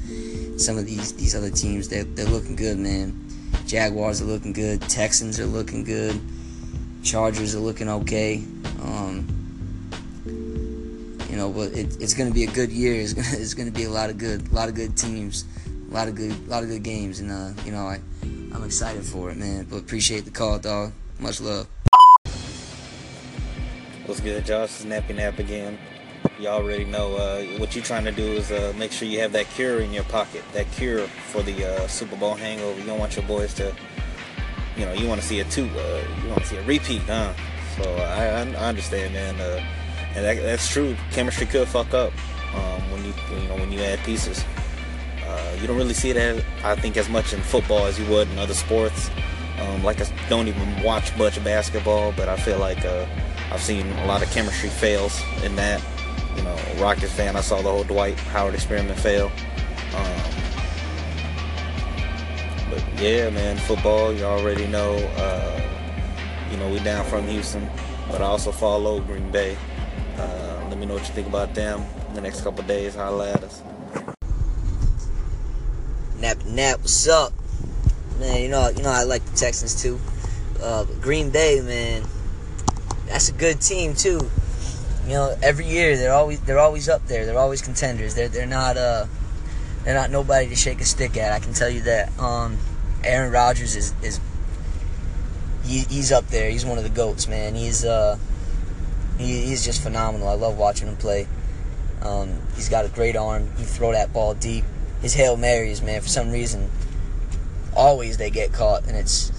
some 0.58 0.78
of 0.78 0.86
these 0.86 1.14
these 1.14 1.36
other 1.36 1.50
teams, 1.50 1.90
they're 1.90 2.04
they're 2.04 2.26
looking 2.26 2.56
good, 2.56 2.78
man. 2.78 3.20
Jaguars 3.66 4.22
are 4.22 4.26
looking 4.26 4.54
good. 4.54 4.82
Texans 4.84 5.40
are 5.40 5.46
looking 5.46 5.84
good. 5.84 6.20
Chargers 7.04 7.56
are 7.56 7.60
looking 7.60 7.90
okay. 7.90 8.44
Um, 8.82 9.28
you 11.30 11.36
know, 11.36 11.50
but 11.50 11.74
it, 11.74 12.00
it's 12.00 12.14
going 12.14 12.30
to 12.30 12.34
be 12.34 12.44
a 12.44 12.52
good 12.52 12.72
year. 12.72 12.94
It's 13.02 13.14
going 13.14 13.28
it's 13.28 13.56
to 13.56 13.72
be 13.72 13.86
a 13.86 13.90
lot 13.90 14.10
of 14.10 14.18
good, 14.18 14.52
a 14.52 14.56
lot 14.56 14.70
of 14.70 14.76
good 14.76 14.96
teams, 14.96 15.46
a 15.90 15.94
lot 15.94 16.08
of 16.08 16.16
good, 16.16 16.32
a 16.32 16.50
lot 16.50 16.64
of 16.64 16.70
good 16.70 16.84
games, 16.84 17.20
and 17.20 17.32
uh, 17.32 17.50
you 17.66 17.72
know, 17.72 17.88
I 17.88 18.00
I'm 18.54 18.64
excited 18.64 19.04
for 19.04 19.32
it, 19.32 19.38
man. 19.38 19.66
But 19.70 19.78
appreciate 19.78 20.26
the 20.26 20.32
call, 20.32 20.60
dog. 20.60 20.94
Much 21.20 21.42
love. 21.42 21.68
What's 24.14 24.22
good, 24.22 24.46
Josh? 24.46 24.70
Snappy 24.70 25.14
Nap 25.14 25.40
again 25.40 25.76
you 26.40 26.48
already 26.48 26.86
know 26.86 27.16
uh, 27.16 27.42
what 27.58 27.76
you're 27.76 27.84
trying 27.84 28.06
to 28.06 28.12
do 28.12 28.22
is 28.22 28.52
uh, 28.52 28.72
make 28.78 28.92
sure 28.92 29.08
you 29.08 29.20
have 29.20 29.32
that 29.32 29.48
cure 29.48 29.80
in 29.80 29.92
your 29.92 30.04
pocket, 30.04 30.44
that 30.54 30.72
cure 30.72 31.08
for 31.08 31.42
the 31.42 31.66
uh, 31.66 31.88
Super 31.88 32.16
Bowl 32.16 32.36
hangover. 32.36 32.80
You 32.80 32.86
don't 32.86 33.00
want 33.00 33.16
your 33.16 33.26
boys 33.26 33.56
to, 33.56 33.76
you 34.78 34.86
know, 34.86 34.94
you 34.94 35.08
want 35.08 35.20
to 35.20 35.26
see 35.26 35.40
a 35.40 35.46
two, 35.46 35.66
uh, 35.66 36.04
you 36.22 36.30
want 36.30 36.42
to 36.42 36.46
see 36.46 36.58
a 36.58 36.64
repeat, 36.64 37.02
huh? 37.02 37.34
So 37.76 37.92
I, 37.96 38.26
I 38.26 38.68
understand, 38.68 39.16
man, 39.16 39.42
uh, 39.42 39.66
and 40.14 40.24
that, 40.24 40.44
that's 40.44 40.72
true. 40.72 40.96
Chemistry 41.10 41.48
could 41.48 41.68
fuck 41.68 41.92
up 41.96 42.14
um, 42.54 42.92
when 42.92 43.04
you, 43.04 43.14
you 43.32 43.48
know, 43.48 43.56
when 43.56 43.72
you 43.72 43.80
add 43.80 43.98
pieces. 44.02 44.46
Uh, 45.26 45.58
you 45.60 45.66
don't 45.66 45.78
really 45.78 45.96
see 45.96 46.12
that, 46.12 46.46
I 46.64 46.76
think, 46.76 46.98
as 46.98 47.10
much 47.10 47.34
in 47.34 47.42
football 47.42 47.88
as 47.88 48.00
you 48.00 48.08
would 48.12 48.30
in 48.30 48.38
other 48.38 48.54
sports. 48.54 49.10
Um, 49.60 49.84
like 49.84 50.00
I 50.00 50.06
don't 50.30 50.48
even 50.48 50.84
watch 50.84 51.18
much 51.18 51.44
basketball, 51.44 52.12
but 52.12 52.30
I 52.30 52.38
feel 52.38 52.60
like 52.60 52.86
I've 53.52 53.62
seen 53.62 53.88
a 53.92 54.06
lot 54.06 54.24
of 54.24 54.32
chemistry 54.32 54.70
fails 54.70 55.22
in 55.44 55.56
that 55.58 55.84
you 56.36 56.44
know, 56.44 56.58
Rockets 56.78 57.14
fan. 57.14 57.36
I 57.36 57.42
saw 57.42 57.62
the 57.62 57.70
whole 57.70 57.84
Dwight 57.84 58.18
Howard 58.18 58.54
experiment 58.54 59.00
fail. 59.00 59.32
Um, 59.96 60.22
but 62.70 63.02
yeah, 63.02 63.30
man, 63.30 63.58
football. 63.58 64.14
You 64.14 64.24
already 64.24 64.68
know. 64.68 64.96
Uh, 65.18 65.60
you 66.52 66.58
know, 66.58 66.70
we 66.70 66.80
down 66.80 67.06
from 67.06 67.28
Houston, 67.28 67.68
but 68.10 68.22
I 68.22 68.26
also 68.26 68.52
follow 68.52 69.00
Green 69.00 69.32
Bay. 69.32 69.58
Uh, 70.18 70.66
let 70.70 70.78
me 70.78 70.86
know 70.86 70.94
what 70.94 71.08
you 71.08 71.14
think 71.14 71.28
about 71.28 71.56
them 71.56 71.84
in 72.10 72.14
the 72.14 72.22
next 72.22 72.42
couple 72.42 72.64
days. 72.66 72.96
Holla 72.96 73.32
at 73.32 73.44
us. 73.44 73.62
Nap 76.20 76.44
Nap, 76.46 76.80
what's 76.80 77.08
up? 77.08 77.34
Man, 78.20 78.42
you 78.42 78.50
know, 78.50 78.70
you 78.70 78.84
know 78.84 78.92
I 78.92 79.04
like 79.04 79.26
the 79.26 79.36
Texans 79.36 79.82
too. 79.82 80.00
Uh, 80.62 80.86
Green 81.02 81.30
Bay, 81.32 81.60
man, 81.62 82.04
that's 83.08 83.30
a 83.30 83.34
good 83.34 83.62
team 83.62 83.94
too. 83.94 84.30
You 85.06 85.14
know, 85.14 85.36
every 85.42 85.68
year 85.68 85.98
they're 85.98 86.14
always 86.14 86.40
they're 86.42 86.60
always 86.60 86.88
up 86.88 87.06
there. 87.08 87.26
They're 87.26 87.38
always 87.38 87.62
contenders. 87.62 88.16
They're 88.16 88.30
they're 88.30 88.46
not 88.46 88.78
uh 88.78 89.06
they're 89.84 89.94
not 89.94 90.12
nobody 90.12 90.48
to 90.48 90.56
shake 90.56 90.80
a 90.80 90.86
stick 90.86 91.18
at. 91.18 91.34
I 91.34 91.40
can 91.40 91.54
tell 91.54 91.70
you 91.70 91.82
that. 91.82 92.18
Um, 92.18 92.58
Aaron 93.04 93.32
Rodgers 93.32 93.76
is 93.76 93.94
is 94.02 94.20
he, 95.66 95.80
he's 95.90 96.12
up 96.12 96.28
there. 96.28 96.50
He's 96.50 96.66
one 96.66 96.78
of 96.78 96.84
the 96.84 96.90
goats, 96.90 97.28
man. 97.28 97.56
He's 97.56 97.84
uh 97.84 98.18
he, 99.18 99.42
he's 99.42 99.64
just 99.64 99.82
phenomenal. 99.84 100.28
I 100.28 100.36
love 100.36 100.58
watching 100.58 100.88
him 100.88 100.96
play. 100.96 101.28
Um, 102.02 102.40
he's 102.56 102.70
got 102.70 102.86
a 102.86 102.90
great 102.90 103.16
arm. 103.16 103.50
He 103.58 103.64
throw 103.64 103.92
that 103.92 104.12
ball 104.12 104.34
deep. 104.34 104.66
His 105.02 105.14
hail 105.14 105.38
marys, 105.38 105.82
man. 105.82 106.02
For 106.02 106.08
some 106.08 106.32
reason, 106.32 106.70
always 107.76 108.18
they 108.18 108.30
get 108.30 108.54
caught, 108.54 108.88
and 108.88 108.96
it's 108.96 109.32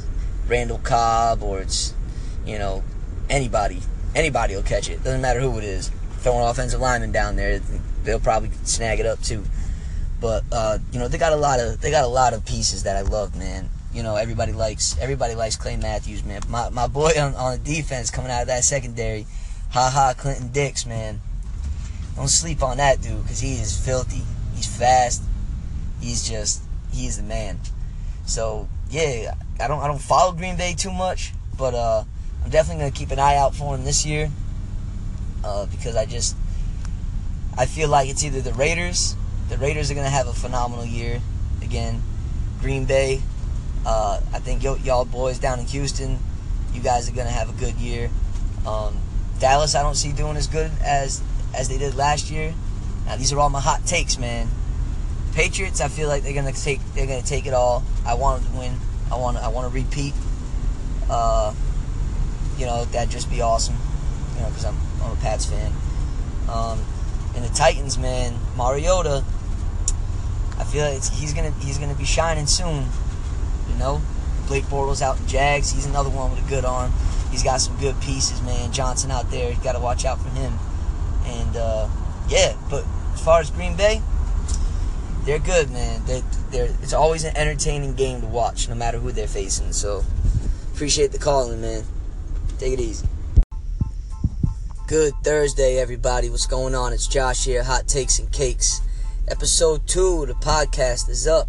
Randall 0.46 0.78
Cobb 0.78 1.42
or 1.42 1.60
it's 1.60 1.94
you 2.44 2.58
know 2.58 2.82
anybody. 3.28 3.80
Anybody 4.14 4.54
will 4.54 4.62
catch 4.62 4.88
it. 4.88 5.02
Doesn't 5.02 5.20
matter 5.20 5.40
who 5.40 5.58
it 5.58 5.64
is. 5.64 5.90
Throw 6.18 6.36
an 6.36 6.48
offensive 6.48 6.80
lineman 6.80 7.12
down 7.12 7.36
there, 7.36 7.60
they'll 8.04 8.20
probably 8.20 8.50
snag 8.62 9.00
it 9.00 9.06
up 9.06 9.20
too. 9.22 9.44
But 10.20 10.44
uh, 10.52 10.78
you 10.92 10.98
know 10.98 11.08
they 11.08 11.18
got 11.18 11.32
a 11.32 11.36
lot 11.36 11.60
of 11.60 11.80
they 11.80 11.90
got 11.90 12.04
a 12.04 12.08
lot 12.08 12.32
of 12.32 12.46
pieces 12.46 12.84
that 12.84 12.96
I 12.96 13.02
love, 13.02 13.36
man. 13.36 13.68
You 13.92 14.02
know 14.02 14.16
everybody 14.16 14.52
likes 14.52 14.96
everybody 14.98 15.34
likes 15.34 15.56
Clay 15.56 15.76
Matthews, 15.76 16.24
man. 16.24 16.42
My 16.48 16.70
my 16.70 16.86
boy 16.86 17.12
on, 17.18 17.34
on 17.34 17.58
the 17.58 17.64
defense 17.64 18.10
coming 18.10 18.30
out 18.30 18.42
of 18.42 18.48
that 18.48 18.64
secondary, 18.64 19.26
ha 19.70 19.90
ha, 19.92 20.14
Clinton 20.16 20.50
Dix, 20.50 20.86
man. 20.86 21.20
Don't 22.16 22.28
sleep 22.28 22.62
on 22.62 22.76
that 22.76 23.02
dude 23.02 23.22
because 23.22 23.40
he 23.40 23.54
is 23.54 23.76
filthy. 23.76 24.22
He's 24.54 24.66
fast. 24.66 25.22
He's 26.00 26.26
just 26.26 26.62
he's 26.92 27.16
the 27.16 27.22
man. 27.22 27.58
So 28.24 28.68
yeah, 28.88 29.34
I 29.60 29.68
don't 29.68 29.80
I 29.80 29.88
don't 29.88 30.00
follow 30.00 30.32
Green 30.32 30.56
Bay 30.56 30.74
too 30.74 30.92
much, 30.92 31.32
but 31.58 31.74
uh, 31.74 32.04
I'm 32.44 32.50
definitely 32.50 32.82
gonna 32.82 32.94
keep 32.94 33.10
an 33.10 33.18
eye 33.18 33.36
out 33.36 33.54
for 33.54 33.74
him 33.74 33.84
this 33.84 34.04
year 34.04 34.30
uh, 35.42 35.66
because 35.66 35.96
I 35.96 36.04
just 36.06 36.36
I 37.56 37.66
feel 37.66 37.88
like 37.88 38.08
it's 38.08 38.24
either 38.24 38.40
the 38.40 38.52
Raiders. 38.52 39.16
The 39.48 39.56
Raiders 39.58 39.90
are 39.90 39.94
gonna 39.94 40.10
have 40.10 40.26
a 40.26 40.32
phenomenal 40.32 40.84
year 40.84 41.20
again. 41.62 42.02
Green 42.60 42.84
Bay. 42.84 43.20
Uh, 43.86 44.20
I 44.32 44.38
think 44.38 44.62
y- 44.64 44.78
y'all 44.82 45.04
boys 45.04 45.38
down 45.38 45.58
in 45.60 45.66
Houston, 45.66 46.18
you 46.72 46.80
guys 46.80 47.08
are 47.08 47.12
gonna 47.12 47.30
have 47.30 47.48
a 47.48 47.52
good 47.52 47.74
year. 47.74 48.10
Um, 48.66 48.98
Dallas, 49.40 49.74
I 49.74 49.82
don't 49.82 49.94
see 49.94 50.12
doing 50.12 50.36
as 50.36 50.46
good 50.46 50.70
as 50.82 51.22
as 51.54 51.68
they 51.68 51.78
did 51.78 51.94
last 51.94 52.30
year. 52.30 52.54
Now 53.06 53.16
these 53.16 53.32
are 53.32 53.38
all 53.38 53.50
my 53.50 53.60
hot 53.60 53.86
takes, 53.86 54.18
man. 54.18 54.48
Patriots, 55.34 55.80
I 55.80 55.88
feel 55.88 56.08
like 56.08 56.22
they're 56.22 56.34
gonna 56.34 56.52
take 56.52 56.80
they're 56.94 57.06
gonna 57.06 57.22
take 57.22 57.46
it 57.46 57.54
all. 57.54 57.82
I 58.06 58.14
want 58.14 58.42
them 58.42 58.52
to 58.52 58.58
win. 58.58 58.78
I 59.10 59.16
want 59.16 59.36
I 59.36 59.48
want 59.48 59.70
to 59.70 59.74
repeat. 59.74 60.14
Uh, 61.08 61.54
you 62.58 62.66
know 62.66 62.84
that'd 62.86 63.10
just 63.10 63.30
be 63.30 63.40
awesome. 63.40 63.76
You 64.34 64.42
know 64.42 64.48
because 64.48 64.64
I'm 64.64 64.76
I'm 65.02 65.12
a 65.12 65.16
Pats 65.16 65.46
fan. 65.46 65.72
Um, 66.48 66.80
and 67.34 67.44
the 67.44 67.54
Titans, 67.54 67.98
man, 67.98 68.34
Mariota. 68.56 69.24
I 70.56 70.64
feel 70.64 70.84
like 70.84 71.02
he's 71.12 71.34
gonna 71.34 71.52
he's 71.60 71.78
gonna 71.78 71.94
be 71.94 72.04
shining 72.04 72.46
soon. 72.46 72.86
You 73.68 73.74
know, 73.76 74.00
Blake 74.46 74.64
Bortles 74.64 75.02
out 75.02 75.18
in 75.18 75.26
Jags. 75.26 75.72
He's 75.72 75.86
another 75.86 76.10
one 76.10 76.30
with 76.30 76.44
a 76.44 76.48
good 76.48 76.64
arm. 76.64 76.92
He's 77.30 77.42
got 77.42 77.60
some 77.60 77.76
good 77.78 78.00
pieces, 78.00 78.40
man. 78.42 78.72
Johnson 78.72 79.10
out 79.10 79.30
there, 79.30 79.50
you 79.50 79.56
got 79.64 79.72
to 79.72 79.80
watch 79.80 80.04
out 80.04 80.20
for 80.20 80.28
him. 80.28 80.52
And 81.26 81.56
uh, 81.56 81.88
yeah, 82.28 82.54
but 82.70 82.84
as 83.14 83.24
far 83.24 83.40
as 83.40 83.50
Green 83.50 83.76
Bay, 83.76 84.00
they're 85.24 85.38
good, 85.38 85.70
man. 85.70 86.04
They 86.06 86.22
they're 86.50 86.68
it's 86.82 86.92
always 86.92 87.24
an 87.24 87.36
entertaining 87.36 87.94
game 87.94 88.20
to 88.20 88.26
watch, 88.26 88.68
no 88.68 88.74
matter 88.74 88.98
who 88.98 89.10
they're 89.10 89.26
facing. 89.26 89.72
So 89.72 90.04
appreciate 90.72 91.12
the 91.12 91.18
calling, 91.18 91.60
man. 91.60 91.84
Take 92.64 92.78
it 92.78 92.82
easy. 92.82 93.06
Good 94.86 95.12
Thursday, 95.22 95.76
everybody. 95.76 96.30
What's 96.30 96.46
going 96.46 96.74
on? 96.74 96.94
It's 96.94 97.06
Josh 97.06 97.44
here, 97.44 97.62
Hot 97.62 97.86
Takes 97.86 98.20
and 98.20 98.32
Cakes. 98.32 98.80
Episode 99.28 99.86
two 99.86 100.22
of 100.22 100.28
the 100.28 100.34
podcast 100.36 101.10
is 101.10 101.26
up. 101.26 101.46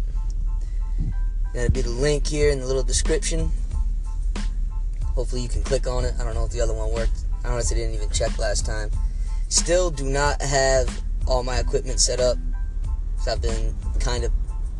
Gonna 1.54 1.70
be 1.70 1.80
the 1.80 1.88
link 1.88 2.26
here 2.26 2.50
in 2.50 2.60
the 2.60 2.66
little 2.66 2.82
description. 2.82 3.50
Hopefully 5.14 5.40
you 5.40 5.48
can 5.48 5.62
click 5.62 5.86
on 5.86 6.04
it. 6.04 6.12
I 6.20 6.24
don't 6.24 6.34
know 6.34 6.44
if 6.44 6.52
the 6.52 6.60
other 6.60 6.74
one 6.74 6.92
worked. 6.92 7.20
I 7.46 7.48
honestly 7.48 7.78
didn't 7.78 7.94
even 7.94 8.10
check 8.10 8.38
last 8.38 8.66
time. 8.66 8.90
Still 9.48 9.90
do 9.90 10.04
not 10.04 10.42
have 10.42 11.02
all 11.26 11.42
my 11.42 11.58
equipment 11.60 11.98
set 11.98 12.20
up. 12.20 12.36
So 13.22 13.32
I've 13.32 13.40
been 13.40 13.74
kind 14.00 14.22
of 14.22 14.32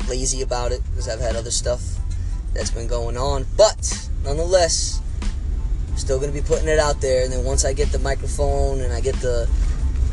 lazy 0.07 0.43
about 0.43 0.71
it 0.71 0.83
because 0.91 1.09
I've 1.09 1.19
had 1.19 1.35
other 1.35 1.49
stuff 1.49 1.81
that's 2.53 2.69
been 2.69 2.85
going 2.85 3.17
on. 3.17 3.47
But 3.57 4.07
nonetheless, 4.23 5.01
still 5.97 6.19
gonna 6.19 6.31
be 6.31 6.41
putting 6.41 6.67
it 6.67 6.79
out 6.79 7.01
there. 7.01 7.23
And 7.23 7.33
then 7.33 7.43
once 7.43 7.65
I 7.65 7.73
get 7.73 7.91
the 7.91 7.99
microphone 7.99 8.81
and 8.81 8.93
I 8.93 9.01
get 9.01 9.15
the 9.15 9.49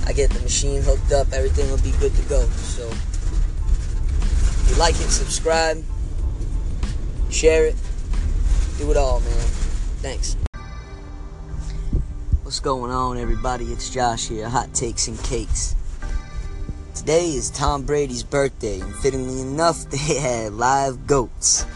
I 0.07 0.13
get 0.13 0.31
the 0.31 0.41
machine 0.41 0.83
hooked 0.83 1.13
up, 1.13 1.33
everything 1.33 1.71
will 1.71 1.83
be 1.83 1.93
good 1.93 2.15
to 2.15 2.23
go. 2.23 2.43
So 2.47 2.87
if 2.89 4.67
you 4.71 4.77
like 4.77 4.95
it, 4.97 5.11
subscribe, 5.11 5.83
share 7.31 7.67
it, 7.67 7.77
do 8.79 8.91
it 8.91 8.97
all, 8.97 9.21
man. 9.21 9.47
Thanks. 10.03 10.37
What's 12.43 12.61
going 12.61 12.91
on, 12.91 13.17
everybody? 13.17 13.67
It's 13.67 13.89
Josh 13.89 14.29
here, 14.29 14.49
Hot 14.49 14.73
Takes 14.75 15.09
and 15.09 15.19
Cakes. 15.25 15.75
Today 16.95 17.31
is 17.31 17.51
Tom 17.51 17.85
Brady's 17.85 18.23
birthday, 18.23 18.81
and 18.81 18.95
fittingly 18.97 19.41
enough, 19.41 19.85
they 19.91 20.19
had 20.19 20.53
live 20.53 21.07
goats. 21.07 21.67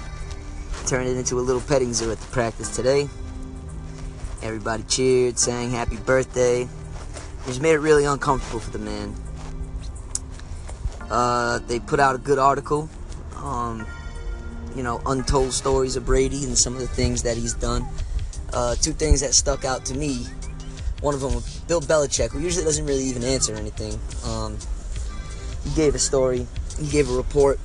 Turned 0.87 1.09
it 1.09 1.17
into 1.17 1.39
a 1.39 1.43
little 1.43 1.61
petting 1.63 1.93
zoo 1.93 2.11
at 2.13 2.19
the 2.19 2.27
practice 2.27 2.75
today. 2.75 3.09
Everybody 4.43 4.85
cheered, 4.85 5.39
sang 5.39 5.71
happy 5.71 5.97
birthday. 5.97 6.69
Just 7.47 7.61
made 7.61 7.73
it 7.73 7.79
really 7.79 8.05
uncomfortable 8.05 8.61
for 8.61 8.71
the 8.71 8.79
man. 8.79 9.15
Uh, 11.11 11.59
they 11.67 11.81
put 11.81 11.99
out 11.99 12.15
a 12.15 12.19
good 12.19 12.39
article, 12.39 12.89
um, 13.37 13.87
you 14.77 14.83
know, 14.83 15.01
untold 15.07 15.53
stories 15.53 15.97
of 15.97 16.05
Brady 16.05 16.45
and 16.45 16.57
some 16.57 16.75
of 16.75 16.81
the 16.81 16.87
things 16.87 17.23
that 17.23 17.37
he's 17.37 17.55
done. 17.55 17.87
Uh, 18.53 18.75
two 18.77 18.93
things 18.93 19.21
that 19.23 19.35
stuck 19.35 19.65
out 19.65 19.85
to 19.87 19.95
me. 19.95 20.27
One 21.01 21.15
of 21.15 21.21
them 21.21 21.35
was 21.35 21.61
Bill 21.61 21.81
Belichick, 21.81 22.31
who 22.31 22.41
usually 22.41 22.65
doesn't 22.65 22.85
really 22.87 23.05
even 23.05 23.25
answer 23.25 23.55
anything. 23.55 23.99
Um, 24.25 24.59
he 25.65 25.71
gave 25.75 25.95
a 25.95 25.99
story. 25.99 26.47
He 26.79 26.89
gave 26.89 27.11
a 27.11 27.15
report. 27.15 27.59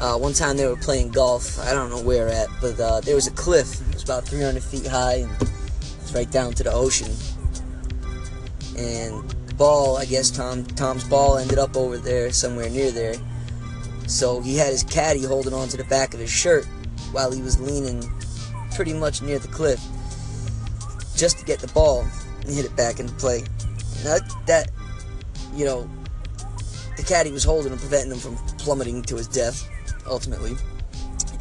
Uh, 0.00 0.18
one 0.18 0.34
time 0.34 0.56
they 0.56 0.66
were 0.66 0.76
playing 0.76 1.10
golf. 1.10 1.58
I 1.60 1.72
don't 1.72 1.90
know 1.90 2.02
where 2.02 2.28
at, 2.28 2.48
but 2.60 2.78
uh, 2.78 3.00
there 3.00 3.14
was 3.14 3.26
a 3.26 3.32
cliff. 3.32 3.80
It 3.88 3.94
was 3.94 4.04
about 4.04 4.24
300 4.24 4.62
feet 4.62 4.86
high, 4.86 5.26
and 5.26 5.30
it's 6.06 6.14
right 6.14 6.30
down 6.30 6.52
to 6.52 6.62
the 6.62 6.72
ocean. 6.72 7.10
And 8.78 9.28
the 9.48 9.54
ball, 9.56 9.96
I 9.96 10.04
guess 10.04 10.30
Tom 10.30 10.64
Tom's 10.64 11.02
ball 11.02 11.38
ended 11.38 11.58
up 11.58 11.76
over 11.76 11.98
there, 11.98 12.30
somewhere 12.30 12.70
near 12.70 12.92
there. 12.92 13.16
So 14.06 14.40
he 14.40 14.56
had 14.56 14.68
his 14.68 14.84
caddy 14.84 15.24
holding 15.24 15.52
on 15.52 15.66
to 15.68 15.76
the 15.76 15.84
back 15.84 16.14
of 16.14 16.20
his 16.20 16.30
shirt 16.30 16.64
while 17.10 17.32
he 17.32 17.42
was 17.42 17.60
leaning 17.60 18.08
pretty 18.76 18.92
much 18.92 19.20
near 19.20 19.40
the 19.40 19.48
cliff, 19.48 19.80
just 21.16 21.38
to 21.38 21.44
get 21.44 21.58
the 21.58 21.68
ball 21.68 22.06
and 22.42 22.54
hit 22.54 22.64
it 22.64 22.76
back 22.76 23.00
into 23.00 23.12
play. 23.14 23.42
Now 24.04 24.18
that, 24.46 24.70
you 25.56 25.64
know, 25.64 25.90
the 26.96 27.02
caddy 27.02 27.32
was 27.32 27.42
holding 27.42 27.72
him, 27.72 27.78
preventing 27.78 28.12
him 28.12 28.18
from 28.18 28.36
plummeting 28.58 29.02
to 29.02 29.16
his 29.16 29.26
death, 29.26 29.68
ultimately. 30.06 30.54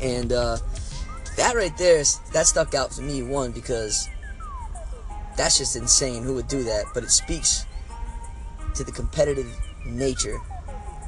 And 0.01 0.33
uh, 0.33 0.57
that 1.37 1.55
right 1.55 1.77
there, 1.77 2.03
that 2.33 2.47
stuck 2.47 2.73
out 2.73 2.89
to 2.91 3.03
me, 3.03 3.21
one, 3.21 3.51
because 3.51 4.09
that's 5.35 5.57
just 5.57 5.75
insane. 5.75 6.23
Who 6.23 6.35
would 6.35 6.47
do 6.47 6.63
that? 6.63 6.85
But 6.93 7.03
it 7.03 7.11
speaks 7.11 7.65
to 8.75 8.83
the 8.83 8.91
competitive 8.91 9.47
nature 9.85 10.39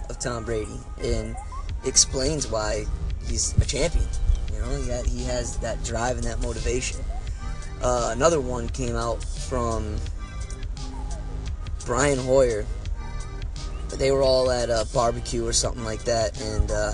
of 0.09 0.19
Tom 0.19 0.45
Brady 0.45 0.79
and 1.01 1.35
explains 1.85 2.49
why 2.49 2.85
he's 3.25 3.55
a 3.57 3.65
champion. 3.65 4.07
You 4.53 4.59
know, 4.59 5.03
he, 5.03 5.09
he 5.09 5.23
has 5.25 5.57
that 5.57 5.83
drive 5.83 6.17
and 6.17 6.25
that 6.25 6.41
motivation. 6.41 6.99
Uh, 7.81 8.11
another 8.13 8.41
one 8.41 8.69
came 8.69 8.95
out 8.95 9.23
from 9.23 9.97
Brian 11.85 12.17
Hoyer. 12.17 12.65
They 13.97 14.11
were 14.11 14.21
all 14.21 14.51
at 14.51 14.69
a 14.69 14.87
barbecue 14.93 15.45
or 15.45 15.53
something 15.53 15.83
like 15.83 16.03
that, 16.03 16.39
and 16.41 16.71
uh, 16.71 16.93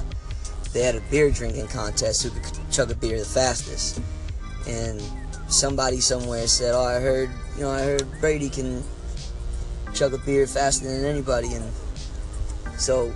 they 0.73 0.81
had 0.81 0.95
a 0.95 1.01
beer 1.09 1.31
drinking 1.31 1.67
contest 1.67 2.23
who 2.23 2.29
could 2.29 2.71
chug 2.71 2.91
a 2.91 2.95
beer 2.95 3.17
the 3.17 3.25
fastest. 3.25 4.01
And 4.67 5.01
somebody 5.53 6.01
somewhere 6.01 6.47
said, 6.47 6.73
"Oh, 6.73 6.83
I 6.83 6.99
heard, 6.99 7.29
you 7.55 7.61
know, 7.61 7.71
I 7.71 7.81
heard 7.81 8.05
Brady 8.19 8.49
can 8.49 8.83
chug 9.93 10.13
a 10.13 10.17
beer 10.17 10.47
faster 10.47 10.85
than 10.85 11.05
anybody," 11.05 11.53
and 11.53 11.71
so, 12.77 13.13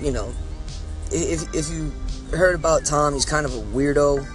you 0.00 0.10
know, 0.10 0.32
if 1.10 1.54
if 1.54 1.70
you 1.70 1.92
heard 2.36 2.54
about 2.54 2.84
Tom, 2.84 3.14
he's 3.14 3.24
kind 3.24 3.46
of 3.46 3.54
a 3.54 3.60
weirdo. 3.60 4.26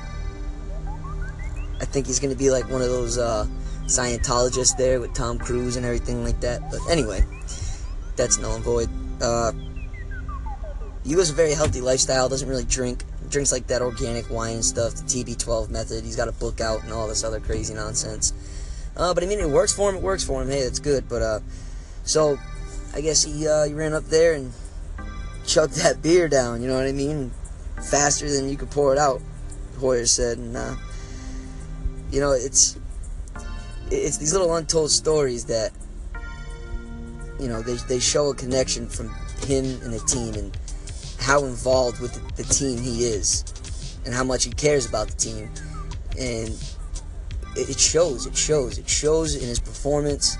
I 1.79 1.85
think 1.85 2.07
he's 2.07 2.19
to 2.19 2.35
be 2.35 2.51
like 2.51 2.69
one 2.69 2.81
of 2.81 2.89
those 2.89 3.17
uh, 3.17 3.47
Scientologist 3.85 4.77
there 4.77 4.99
with 4.99 5.13
Tom 5.13 5.37
Cruise 5.39 5.75
and 5.75 5.85
everything 5.85 6.23
like 6.23 6.39
that. 6.41 6.61
But 6.71 6.79
anyway, 6.89 7.25
that's 8.15 8.37
null 8.37 8.55
and 8.55 8.63
void. 8.63 8.89
Uh, 9.19 9.51
he 11.03 11.15
lives 11.15 11.31
a 11.31 11.33
very 11.33 11.53
healthy 11.53 11.81
lifestyle. 11.81 12.29
Doesn't 12.29 12.47
really 12.47 12.63
drink. 12.63 13.03
Drinks 13.29 13.51
like 13.51 13.67
that 13.67 13.81
organic 13.81 14.29
wine 14.29 14.61
stuff, 14.61 14.95
the 14.95 15.03
TB12 15.03 15.69
method. 15.69 16.03
He's 16.03 16.15
got 16.15 16.27
a 16.27 16.33
book 16.33 16.59
out 16.59 16.83
and 16.83 16.91
all 16.91 17.07
this 17.07 17.23
other 17.23 17.39
crazy 17.39 17.73
nonsense. 17.73 18.33
Uh, 18.97 19.13
but 19.13 19.23
I 19.23 19.27
mean, 19.27 19.39
it 19.39 19.49
works 19.49 19.73
for 19.73 19.89
him. 19.89 19.97
It 19.97 20.01
works 20.01 20.23
for 20.23 20.41
him. 20.41 20.49
Hey, 20.49 20.63
that's 20.63 20.79
good. 20.79 21.07
But 21.07 21.21
uh, 21.21 21.39
so 22.03 22.37
I 22.93 23.01
guess 23.01 23.23
he 23.23 23.47
uh, 23.47 23.65
he 23.65 23.73
ran 23.73 23.93
up 23.93 24.05
there 24.05 24.33
and 24.33 24.51
chugged 25.45 25.75
that 25.75 26.01
beer 26.03 26.27
down. 26.27 26.61
You 26.61 26.67
know 26.67 26.75
what 26.75 26.87
I 26.87 26.91
mean? 26.91 27.31
Faster 27.89 28.29
than 28.29 28.49
you 28.49 28.57
could 28.57 28.69
pour 28.69 28.93
it 28.93 28.99
out. 28.99 29.21
Hoyer 29.79 30.05
said, 30.05 30.37
and 30.37 30.55
uh, 30.55 30.75
you 32.11 32.19
know, 32.19 32.31
it's 32.31 32.77
it's 33.89 34.17
these 34.17 34.33
little 34.33 34.55
untold 34.55 34.91
stories 34.91 35.45
that 35.45 35.71
you 37.39 37.47
know 37.47 37.61
they 37.61 37.75
they 37.87 37.99
show 37.99 38.29
a 38.29 38.35
connection 38.35 38.87
from 38.87 39.09
him 39.47 39.65
and 39.81 39.93
the 39.93 39.99
team 40.05 40.35
and 40.35 40.55
how 41.21 41.45
involved 41.45 41.99
with 42.01 42.13
the, 42.35 42.43
team 42.43 42.79
he 42.79 43.05
is 43.05 43.99
and 44.05 44.13
how 44.13 44.23
much 44.23 44.43
he 44.43 44.51
cares 44.51 44.87
about 44.87 45.07
the 45.07 45.15
team. 45.15 45.49
And 46.19 46.49
it, 47.55 47.79
shows 47.79 48.25
it 48.25 48.35
shows 48.35 48.77
it 48.77 48.89
shows 48.89 49.35
in 49.35 49.47
his 49.47 49.59
performance. 49.59 50.37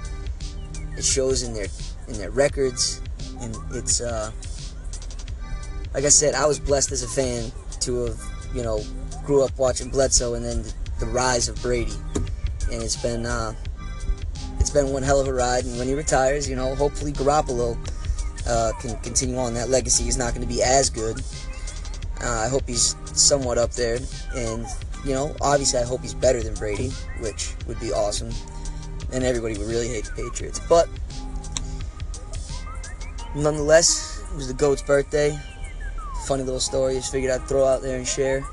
It 0.97 1.03
shows 1.03 1.43
in 1.43 1.53
their 1.53 1.67
in 2.07 2.15
their 2.15 2.31
records. 2.31 3.01
And 3.39 3.55
it's 3.71 4.01
uh 4.01 4.31
like 5.93 6.03
I 6.03 6.09
said 6.09 6.33
I 6.33 6.45
was 6.47 6.59
blessed 6.59 6.91
as 6.91 7.03
a 7.03 7.07
fan 7.07 7.51
to 7.81 8.05
have 8.05 8.21
you 8.53 8.63
know 8.63 8.83
grew 9.23 9.43
up 9.43 9.57
watching 9.57 9.89
Bledsoe 9.89 10.33
and 10.33 10.43
then 10.43 10.63
the, 10.63 10.73
the 10.99 11.05
rise 11.05 11.47
of 11.47 11.61
Brady. 11.61 11.93
And 12.71 12.81
it's 12.81 13.01
been 13.01 13.25
uh 13.25 13.53
it's 14.59 14.71
been 14.71 14.91
one 14.91 15.03
hell 15.03 15.19
of 15.19 15.27
a 15.27 15.33
ride. 15.33 15.65
And 15.65 15.77
when 15.77 15.87
he 15.87 15.93
retires 15.93 16.49
you 16.49 16.55
know 16.55 16.73
hopefully 16.75 17.13
Garoppolo 17.13 17.77
uh, 18.51 18.73
can 18.81 18.97
continue 18.97 19.37
on 19.37 19.53
that 19.53 19.69
legacy. 19.69 20.03
He's 20.03 20.17
not 20.17 20.35
going 20.35 20.45
to 20.45 20.53
be 20.53 20.61
as 20.61 20.89
good. 20.89 21.21
Uh, 22.21 22.41
I 22.45 22.49
hope 22.49 22.67
he's 22.67 22.95
somewhat 23.13 23.57
up 23.57 23.71
there, 23.71 23.97
and 24.35 24.65
you 25.05 25.13
know, 25.13 25.33
obviously, 25.41 25.79
I 25.79 25.83
hope 25.83 26.01
he's 26.01 26.13
better 26.13 26.43
than 26.43 26.53
Brady, 26.55 26.89
which 27.21 27.53
would 27.67 27.79
be 27.79 27.91
awesome. 27.93 28.31
And 29.13 29.23
everybody 29.23 29.57
would 29.57 29.67
really 29.67 29.87
hate 29.87 30.05
the 30.05 30.11
Patriots, 30.11 30.59
but 30.69 30.87
nonetheless, 33.35 34.23
it 34.31 34.35
was 34.35 34.47
the 34.47 34.53
goat's 34.53 34.81
birthday. 34.81 35.37
Funny 36.25 36.43
little 36.43 36.59
story. 36.59 36.95
Just 36.95 37.11
figured 37.11 37.31
I'd 37.31 37.47
throw 37.47 37.65
out 37.65 37.81
there 37.81 37.97
and 37.97 38.07
share. 38.07 38.45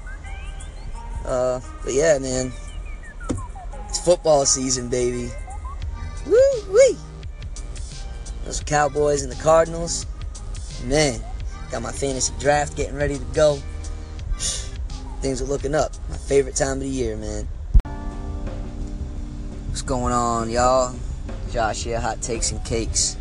Uh, 1.25 1.61
but 1.85 1.93
yeah, 1.93 2.19
man, 2.19 2.53
it's 3.89 4.01
football 4.01 4.47
season, 4.47 4.89
baby. 4.89 5.31
Woo 6.27 6.73
wee! 6.73 6.97
Cowboys 8.65 9.23
and 9.23 9.31
the 9.31 9.43
Cardinals. 9.43 10.07
Man, 10.85 11.21
got 11.71 11.83
my 11.83 11.93
fantasy 11.93 12.33
draft 12.39 12.77
getting 12.77 12.95
ready 12.97 13.19
to 13.19 13.25
go. 13.35 13.57
Things 15.21 15.43
are 15.43 15.47
looking 15.47 15.75
up. 15.75 15.93
My 16.09 16.17
favorite 16.17 16.57
time 16.57 16.79
of 16.79 16.81
the 16.81 16.89
year, 16.89 17.17
man. 17.17 17.49
What's 19.69 19.83
going 19.83 20.13
on, 20.13 20.51
y'all? 20.51 20.95
Josh 21.51 21.85
here, 21.85 22.01
hot 22.01 22.21
takes 22.21 22.53
and 22.53 22.65
cakes. 22.65 23.17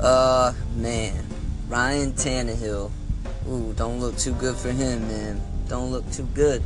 Uh, 0.00 0.52
man, 0.76 1.24
Ryan 1.68 2.12
Tannehill. 2.12 2.90
Ooh, 3.48 3.74
don't 3.76 4.00
look 4.00 4.16
too 4.16 4.34
good 4.34 4.56
for 4.56 4.70
him, 4.70 5.06
man. 5.08 5.40
Don't 5.68 5.90
look 5.90 6.10
too 6.10 6.28
good. 6.34 6.62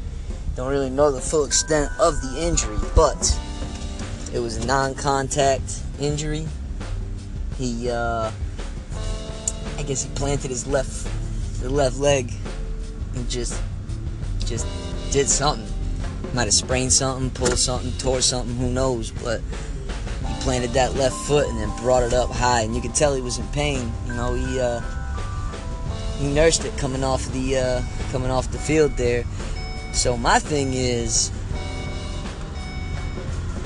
Don't 0.57 0.71
really 0.71 0.91
know 0.91 1.13
the 1.13 1.21
full 1.21 1.45
extent 1.45 1.91
of 2.01 2.21
the 2.21 2.43
injury, 2.43 2.79
but 2.97 3.39
it 4.33 4.41
was 4.41 4.57
a 4.57 4.67
non-contact 4.67 5.83
injury 6.01 6.47
he 7.59 7.91
uh, 7.91 8.31
I 9.77 9.83
guess 9.83 10.03
he 10.05 10.11
planted 10.15 10.51
his 10.51 10.67
left 10.67 11.09
the 11.61 11.69
left 11.69 11.99
leg 11.99 12.33
and 13.15 13.29
just 13.29 13.61
just 14.47 14.67
did 15.11 15.29
something. 15.29 15.67
Might 16.35 16.45
have 16.45 16.55
sprained 16.55 16.93
something, 16.93 17.31
pulled 17.31 17.59
something, 17.59 17.91
tore 17.99 18.21
something, 18.21 18.55
who 18.57 18.71
knows, 18.71 19.11
but 19.11 19.41
he 20.27 20.35
planted 20.41 20.71
that 20.71 20.95
left 20.95 21.15
foot 21.15 21.49
and 21.49 21.59
then 21.59 21.71
brought 21.79 22.03
it 22.03 22.13
up 22.13 22.31
high 22.31 22.63
and 22.63 22.75
you 22.75 22.81
could 22.81 22.95
tell 22.95 23.15
he 23.15 23.21
was 23.21 23.39
in 23.39 23.47
pain. 23.49 23.93
You 24.07 24.15
know, 24.15 24.35
he 24.35 24.61
uh, 24.61 24.81
he 26.19 26.33
nursed 26.33 26.65
it 26.65 26.77
coming 26.77 27.03
off 27.03 27.31
the 27.33 27.57
uh, 27.57 27.83
coming 28.13 28.31
off 28.31 28.51
the 28.53 28.59
field 28.59 28.97
there. 28.97 29.25
So 29.93 30.17
my 30.17 30.39
thing 30.39 30.75
is 30.75 31.31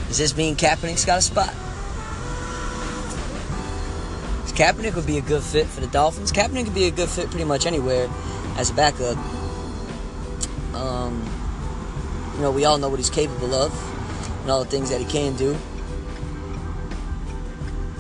does 0.08 0.18
this 0.18 0.36
mean 0.36 0.56
Kaepernick's 0.56 1.04
got 1.04 1.18
a 1.18 1.22
spot? 1.22 1.54
Kaepernick 4.54 4.94
would 4.94 5.06
be 5.06 5.18
a 5.18 5.22
good 5.22 5.42
fit 5.42 5.66
for 5.66 5.80
the 5.80 5.86
Dolphins. 5.86 6.30
Kaepernick 6.30 6.64
could 6.64 6.74
be 6.74 6.84
a 6.84 6.90
good 6.90 7.08
fit 7.08 7.30
pretty 7.30 7.44
much 7.44 7.64
anywhere 7.64 8.08
as 8.56 8.70
a 8.70 8.74
backup. 8.74 9.16
Um, 10.74 11.22
you 12.34 12.42
know, 12.42 12.50
we 12.50 12.64
all 12.64 12.76
know 12.76 12.88
what 12.88 12.98
he's 12.98 13.10
capable 13.10 13.54
of 13.54 13.72
and 14.42 14.50
all 14.50 14.62
the 14.62 14.70
things 14.70 14.90
that 14.90 15.00
he 15.00 15.06
can 15.06 15.36
do. 15.36 15.56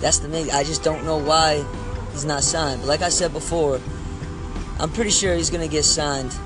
That's 0.00 0.18
the 0.18 0.28
thing. 0.28 0.50
I 0.50 0.64
just 0.64 0.82
don't 0.82 1.04
know 1.04 1.16
why 1.16 1.64
he's 2.12 2.24
not 2.24 2.42
signed. 2.42 2.80
But 2.80 2.88
like 2.88 3.02
I 3.02 3.08
said 3.08 3.32
before, 3.32 3.80
I'm 4.78 4.90
pretty 4.90 5.10
sure 5.10 5.34
he's 5.34 5.48
going 5.48 5.66
to 5.66 5.72
get 5.72 5.84
signed 5.84 6.36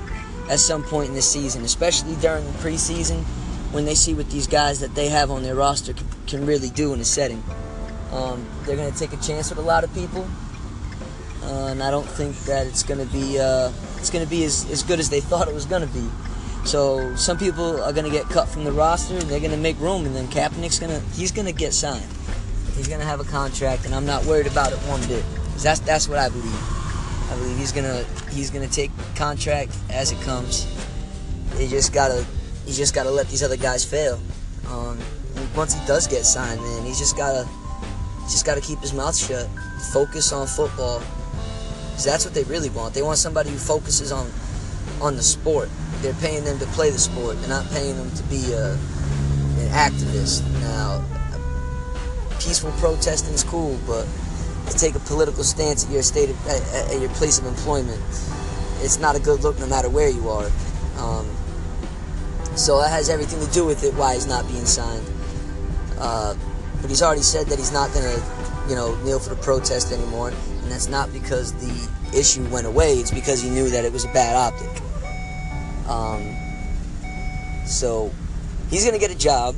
at 0.49 0.59
some 0.59 0.83
point 0.83 1.09
in 1.09 1.15
this 1.15 1.29
season, 1.29 1.63
especially 1.63 2.15
during 2.17 2.45
the 2.45 2.51
preseason 2.59 3.23
when 3.71 3.83
they 3.83 3.95
see 3.95 4.13
what 4.13 4.29
these 4.29 4.47
guys 4.47 4.79
that 4.79 4.95
they 4.95 5.09
have 5.09 5.31
on 5.31 5.43
their 5.43 5.55
roster 5.55 5.93
can 6.27 6.45
really 6.45 6.69
do 6.69 6.93
in 6.93 7.01
a 7.01 7.05
setting. 7.05 7.43
Um, 8.11 8.47
they're 8.63 8.75
going 8.75 8.91
to 8.91 8.97
take 8.97 9.13
a 9.13 9.21
chance 9.21 9.49
with 9.49 9.59
a 9.59 9.63
lot 9.63 9.83
of 9.83 9.93
people, 9.93 10.27
uh, 11.43 11.67
and 11.67 11.83
I 11.83 11.91
don't 11.91 12.07
think 12.07 12.37
that 12.45 12.65
it's 12.67 12.83
going 12.83 13.05
to 13.05 13.11
be 13.11 13.39
uh, 13.39 13.71
it's 13.97 14.09
going 14.09 14.23
to 14.23 14.29
be 14.29 14.43
as, 14.45 14.69
as 14.71 14.83
good 14.83 14.99
as 14.99 15.09
they 15.09 15.19
thought 15.19 15.47
it 15.47 15.53
was 15.53 15.65
going 15.65 15.85
to 15.85 15.93
be. 15.93 16.07
So 16.65 17.15
some 17.15 17.37
people 17.37 17.81
are 17.81 17.93
going 17.93 18.05
to 18.05 18.11
get 18.11 18.25
cut 18.25 18.47
from 18.47 18.63
the 18.63 18.71
roster, 18.71 19.13
and 19.13 19.23
they're 19.23 19.39
going 19.39 19.51
to 19.51 19.57
make 19.57 19.79
room, 19.79 20.05
and 20.05 20.15
then 20.15 20.27
Kaepernick's 20.27 20.79
going 20.79 20.91
to 20.91 21.05
he's 21.17 21.31
going 21.31 21.47
to 21.47 21.53
get 21.53 21.73
signed. 21.73 22.11
He's 22.75 22.87
going 22.87 22.99
to 22.99 23.05
have 23.05 23.19
a 23.19 23.25
contract, 23.25 23.85
and 23.85 23.95
I'm 23.95 24.05
not 24.05 24.25
worried 24.25 24.47
about 24.47 24.71
it 24.71 24.77
one 24.79 25.05
bit. 25.07 25.25
That's 25.57 25.79
that's 25.81 26.07
what 26.07 26.17
I 26.17 26.29
believe. 26.29 26.77
I 27.29 27.35
believe 27.35 27.57
he's 27.57 27.71
gonna 27.73 28.05
he's 28.31 28.49
gonna 28.49 28.67
take 28.67 28.91
contract 29.15 29.75
as 29.89 30.11
it 30.11 30.21
comes. 30.21 30.65
He 31.57 31.67
just 31.67 31.93
gotta 31.93 32.25
he 32.65 32.71
just 32.71 32.95
gotta 32.95 33.11
let 33.11 33.27
these 33.27 33.43
other 33.43 33.57
guys 33.57 33.83
fail. 33.83 34.19
Um, 34.69 34.97
once 35.55 35.73
he 35.73 35.85
does 35.85 36.07
get 36.07 36.25
signed, 36.25 36.61
man, 36.61 36.85
he's 36.85 36.99
just 36.99 37.17
gotta 37.17 37.47
just 38.27 38.45
got 38.45 38.55
to 38.55 38.61
keep 38.61 38.79
his 38.79 38.93
mouth 38.93 39.15
shut. 39.15 39.47
Focus 39.93 40.31
on 40.31 40.47
football. 40.47 41.01
Because 41.89 42.05
that's 42.05 42.25
what 42.25 42.33
they 42.33 42.43
really 42.43 42.69
want. 42.69 42.93
They 42.93 43.01
want 43.01 43.17
somebody 43.17 43.49
who 43.49 43.57
focuses 43.57 44.11
on 44.11 44.29
on 45.01 45.15
the 45.15 45.23
sport. 45.23 45.69
They're 46.01 46.13
paying 46.15 46.43
them 46.43 46.59
to 46.59 46.65
play 46.67 46.89
the 46.89 46.99
sport. 46.99 47.39
They're 47.39 47.49
not 47.49 47.69
paying 47.71 47.95
them 47.97 48.11
to 48.11 48.23
be 48.23 48.51
a, 48.53 48.73
an 48.73 49.69
activist. 49.71 50.43
Now, 50.61 51.03
peaceful 52.39 52.71
protesting 52.73 53.33
is 53.33 53.43
cool, 53.43 53.79
but 53.85 54.07
to 54.69 54.77
take 54.77 54.95
a 54.95 54.99
political 54.99 55.43
stance 55.43 55.85
at 55.85 55.91
your 55.91 56.03
state 56.03 56.29
of, 56.29 56.47
at, 56.47 56.91
at, 56.91 56.99
your 56.99 57.09
place 57.11 57.39
of 57.39 57.45
employment, 57.45 58.01
it's 58.81 58.99
not 58.99 59.15
a 59.15 59.19
good 59.19 59.41
look 59.41 59.59
no 59.59 59.67
matter 59.67 59.89
where 59.89 60.09
you 60.09 60.29
are. 60.29 60.49
Um, 60.97 61.29
so 62.55 62.79
that 62.81 62.89
has 62.89 63.09
everything 63.09 63.45
to 63.45 63.51
do 63.53 63.65
with 63.65 63.83
it. 63.83 63.93
Why 63.93 64.15
he's 64.15 64.27
not 64.27 64.47
being 64.47 64.65
signed. 64.65 65.05
Uh, 65.99 66.35
but 66.81 66.89
he's 66.89 67.01
already 67.01 67.21
said 67.21 67.47
that 67.47 67.57
he's 67.57 67.71
not 67.71 67.93
going 67.93 68.05
to, 68.05 68.23
you 68.69 68.75
know, 68.75 68.95
kneel 69.03 69.19
for 69.19 69.29
the 69.29 69.41
protest 69.41 69.91
anymore. 69.91 70.29
And 70.29 70.71
that's 70.71 70.87
not 70.87 71.11
because 71.11 71.53
the 71.53 72.17
issue 72.17 72.43
went 72.49 72.67
away. 72.67 72.93
It's 72.93 73.11
because 73.11 73.41
he 73.41 73.49
knew 73.49 73.69
that 73.69 73.85
it 73.85 73.91
was 73.91 74.05
a 74.05 74.13
bad 74.13 74.35
optic. 74.35 74.81
Um, 75.89 76.35
so 77.65 78.11
he's 78.69 78.83
going 78.83 78.93
to 78.93 78.99
get 78.99 79.11
a 79.11 79.17
job. 79.17 79.55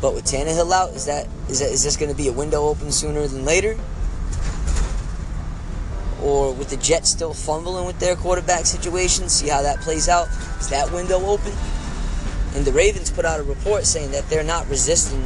But 0.00 0.14
with 0.14 0.24
Tannehill 0.24 0.72
out, 0.72 0.90
is 0.90 1.06
that 1.06 1.26
is 1.48 1.60
that 1.60 1.70
is 1.70 1.82
this 1.82 1.96
going 1.96 2.10
to 2.10 2.16
be 2.16 2.28
a 2.28 2.32
window 2.32 2.64
open 2.64 2.92
sooner 2.92 3.26
than 3.26 3.44
later? 3.44 3.76
Or 6.22 6.52
with 6.52 6.70
the 6.70 6.76
Jets 6.76 7.10
still 7.10 7.32
fumbling 7.32 7.86
with 7.86 7.98
their 7.98 8.16
quarterback 8.16 8.66
situation, 8.66 9.28
see 9.28 9.48
how 9.48 9.62
that 9.62 9.80
plays 9.80 10.08
out. 10.08 10.28
Is 10.60 10.68
that 10.68 10.92
window 10.92 11.24
open? 11.24 11.52
And 12.54 12.64
the 12.64 12.72
Ravens 12.72 13.10
put 13.10 13.24
out 13.24 13.40
a 13.40 13.42
report 13.42 13.84
saying 13.84 14.10
that 14.10 14.28
they're 14.28 14.42
not 14.42 14.68
resisting 14.68 15.22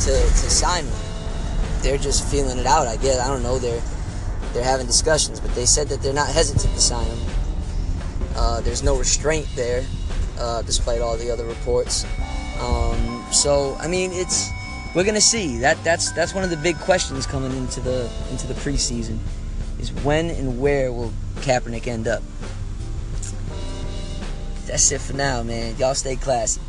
to, 0.00 0.10
to 0.10 0.50
sign 0.50 0.84
him. 0.84 0.94
They're 1.82 1.98
just 1.98 2.28
feeling 2.28 2.58
it 2.58 2.66
out, 2.66 2.86
I 2.86 2.96
guess. 2.96 3.18
I 3.20 3.28
don't 3.28 3.42
know. 3.42 3.58
They're 3.58 3.82
they're 4.52 4.64
having 4.64 4.86
discussions, 4.86 5.40
but 5.40 5.54
they 5.54 5.66
said 5.66 5.88
that 5.88 6.00
they're 6.00 6.14
not 6.14 6.28
hesitant 6.28 6.74
to 6.74 6.80
sign 6.80 7.06
him. 7.06 7.18
Uh, 8.34 8.60
there's 8.60 8.82
no 8.82 8.96
restraint 8.96 9.46
there, 9.54 9.84
uh, 10.38 10.62
despite 10.62 11.00
all 11.00 11.16
the 11.16 11.30
other 11.30 11.44
reports. 11.44 12.04
Um, 12.60 13.24
so 13.30 13.76
I 13.80 13.88
mean, 13.88 14.10
it's 14.12 14.50
we're 14.94 15.04
gonna 15.04 15.20
see. 15.20 15.58
That 15.58 15.82
that's 15.84 16.12
that's 16.12 16.34
one 16.34 16.44
of 16.44 16.50
the 16.50 16.56
big 16.56 16.76
questions 16.78 17.26
coming 17.26 17.52
into 17.52 17.80
the 17.80 18.10
into 18.30 18.46
the 18.46 18.54
preseason 18.54 19.18
is 19.78 19.92
when 20.02 20.30
and 20.30 20.60
where 20.60 20.92
will 20.92 21.12
Kaepernick 21.36 21.86
end 21.86 22.08
up. 22.08 22.22
That's 24.66 24.90
it 24.92 25.00
for 25.00 25.14
now, 25.14 25.42
man. 25.42 25.76
Y'all 25.78 25.94
stay 25.94 26.16
classy. 26.16 26.60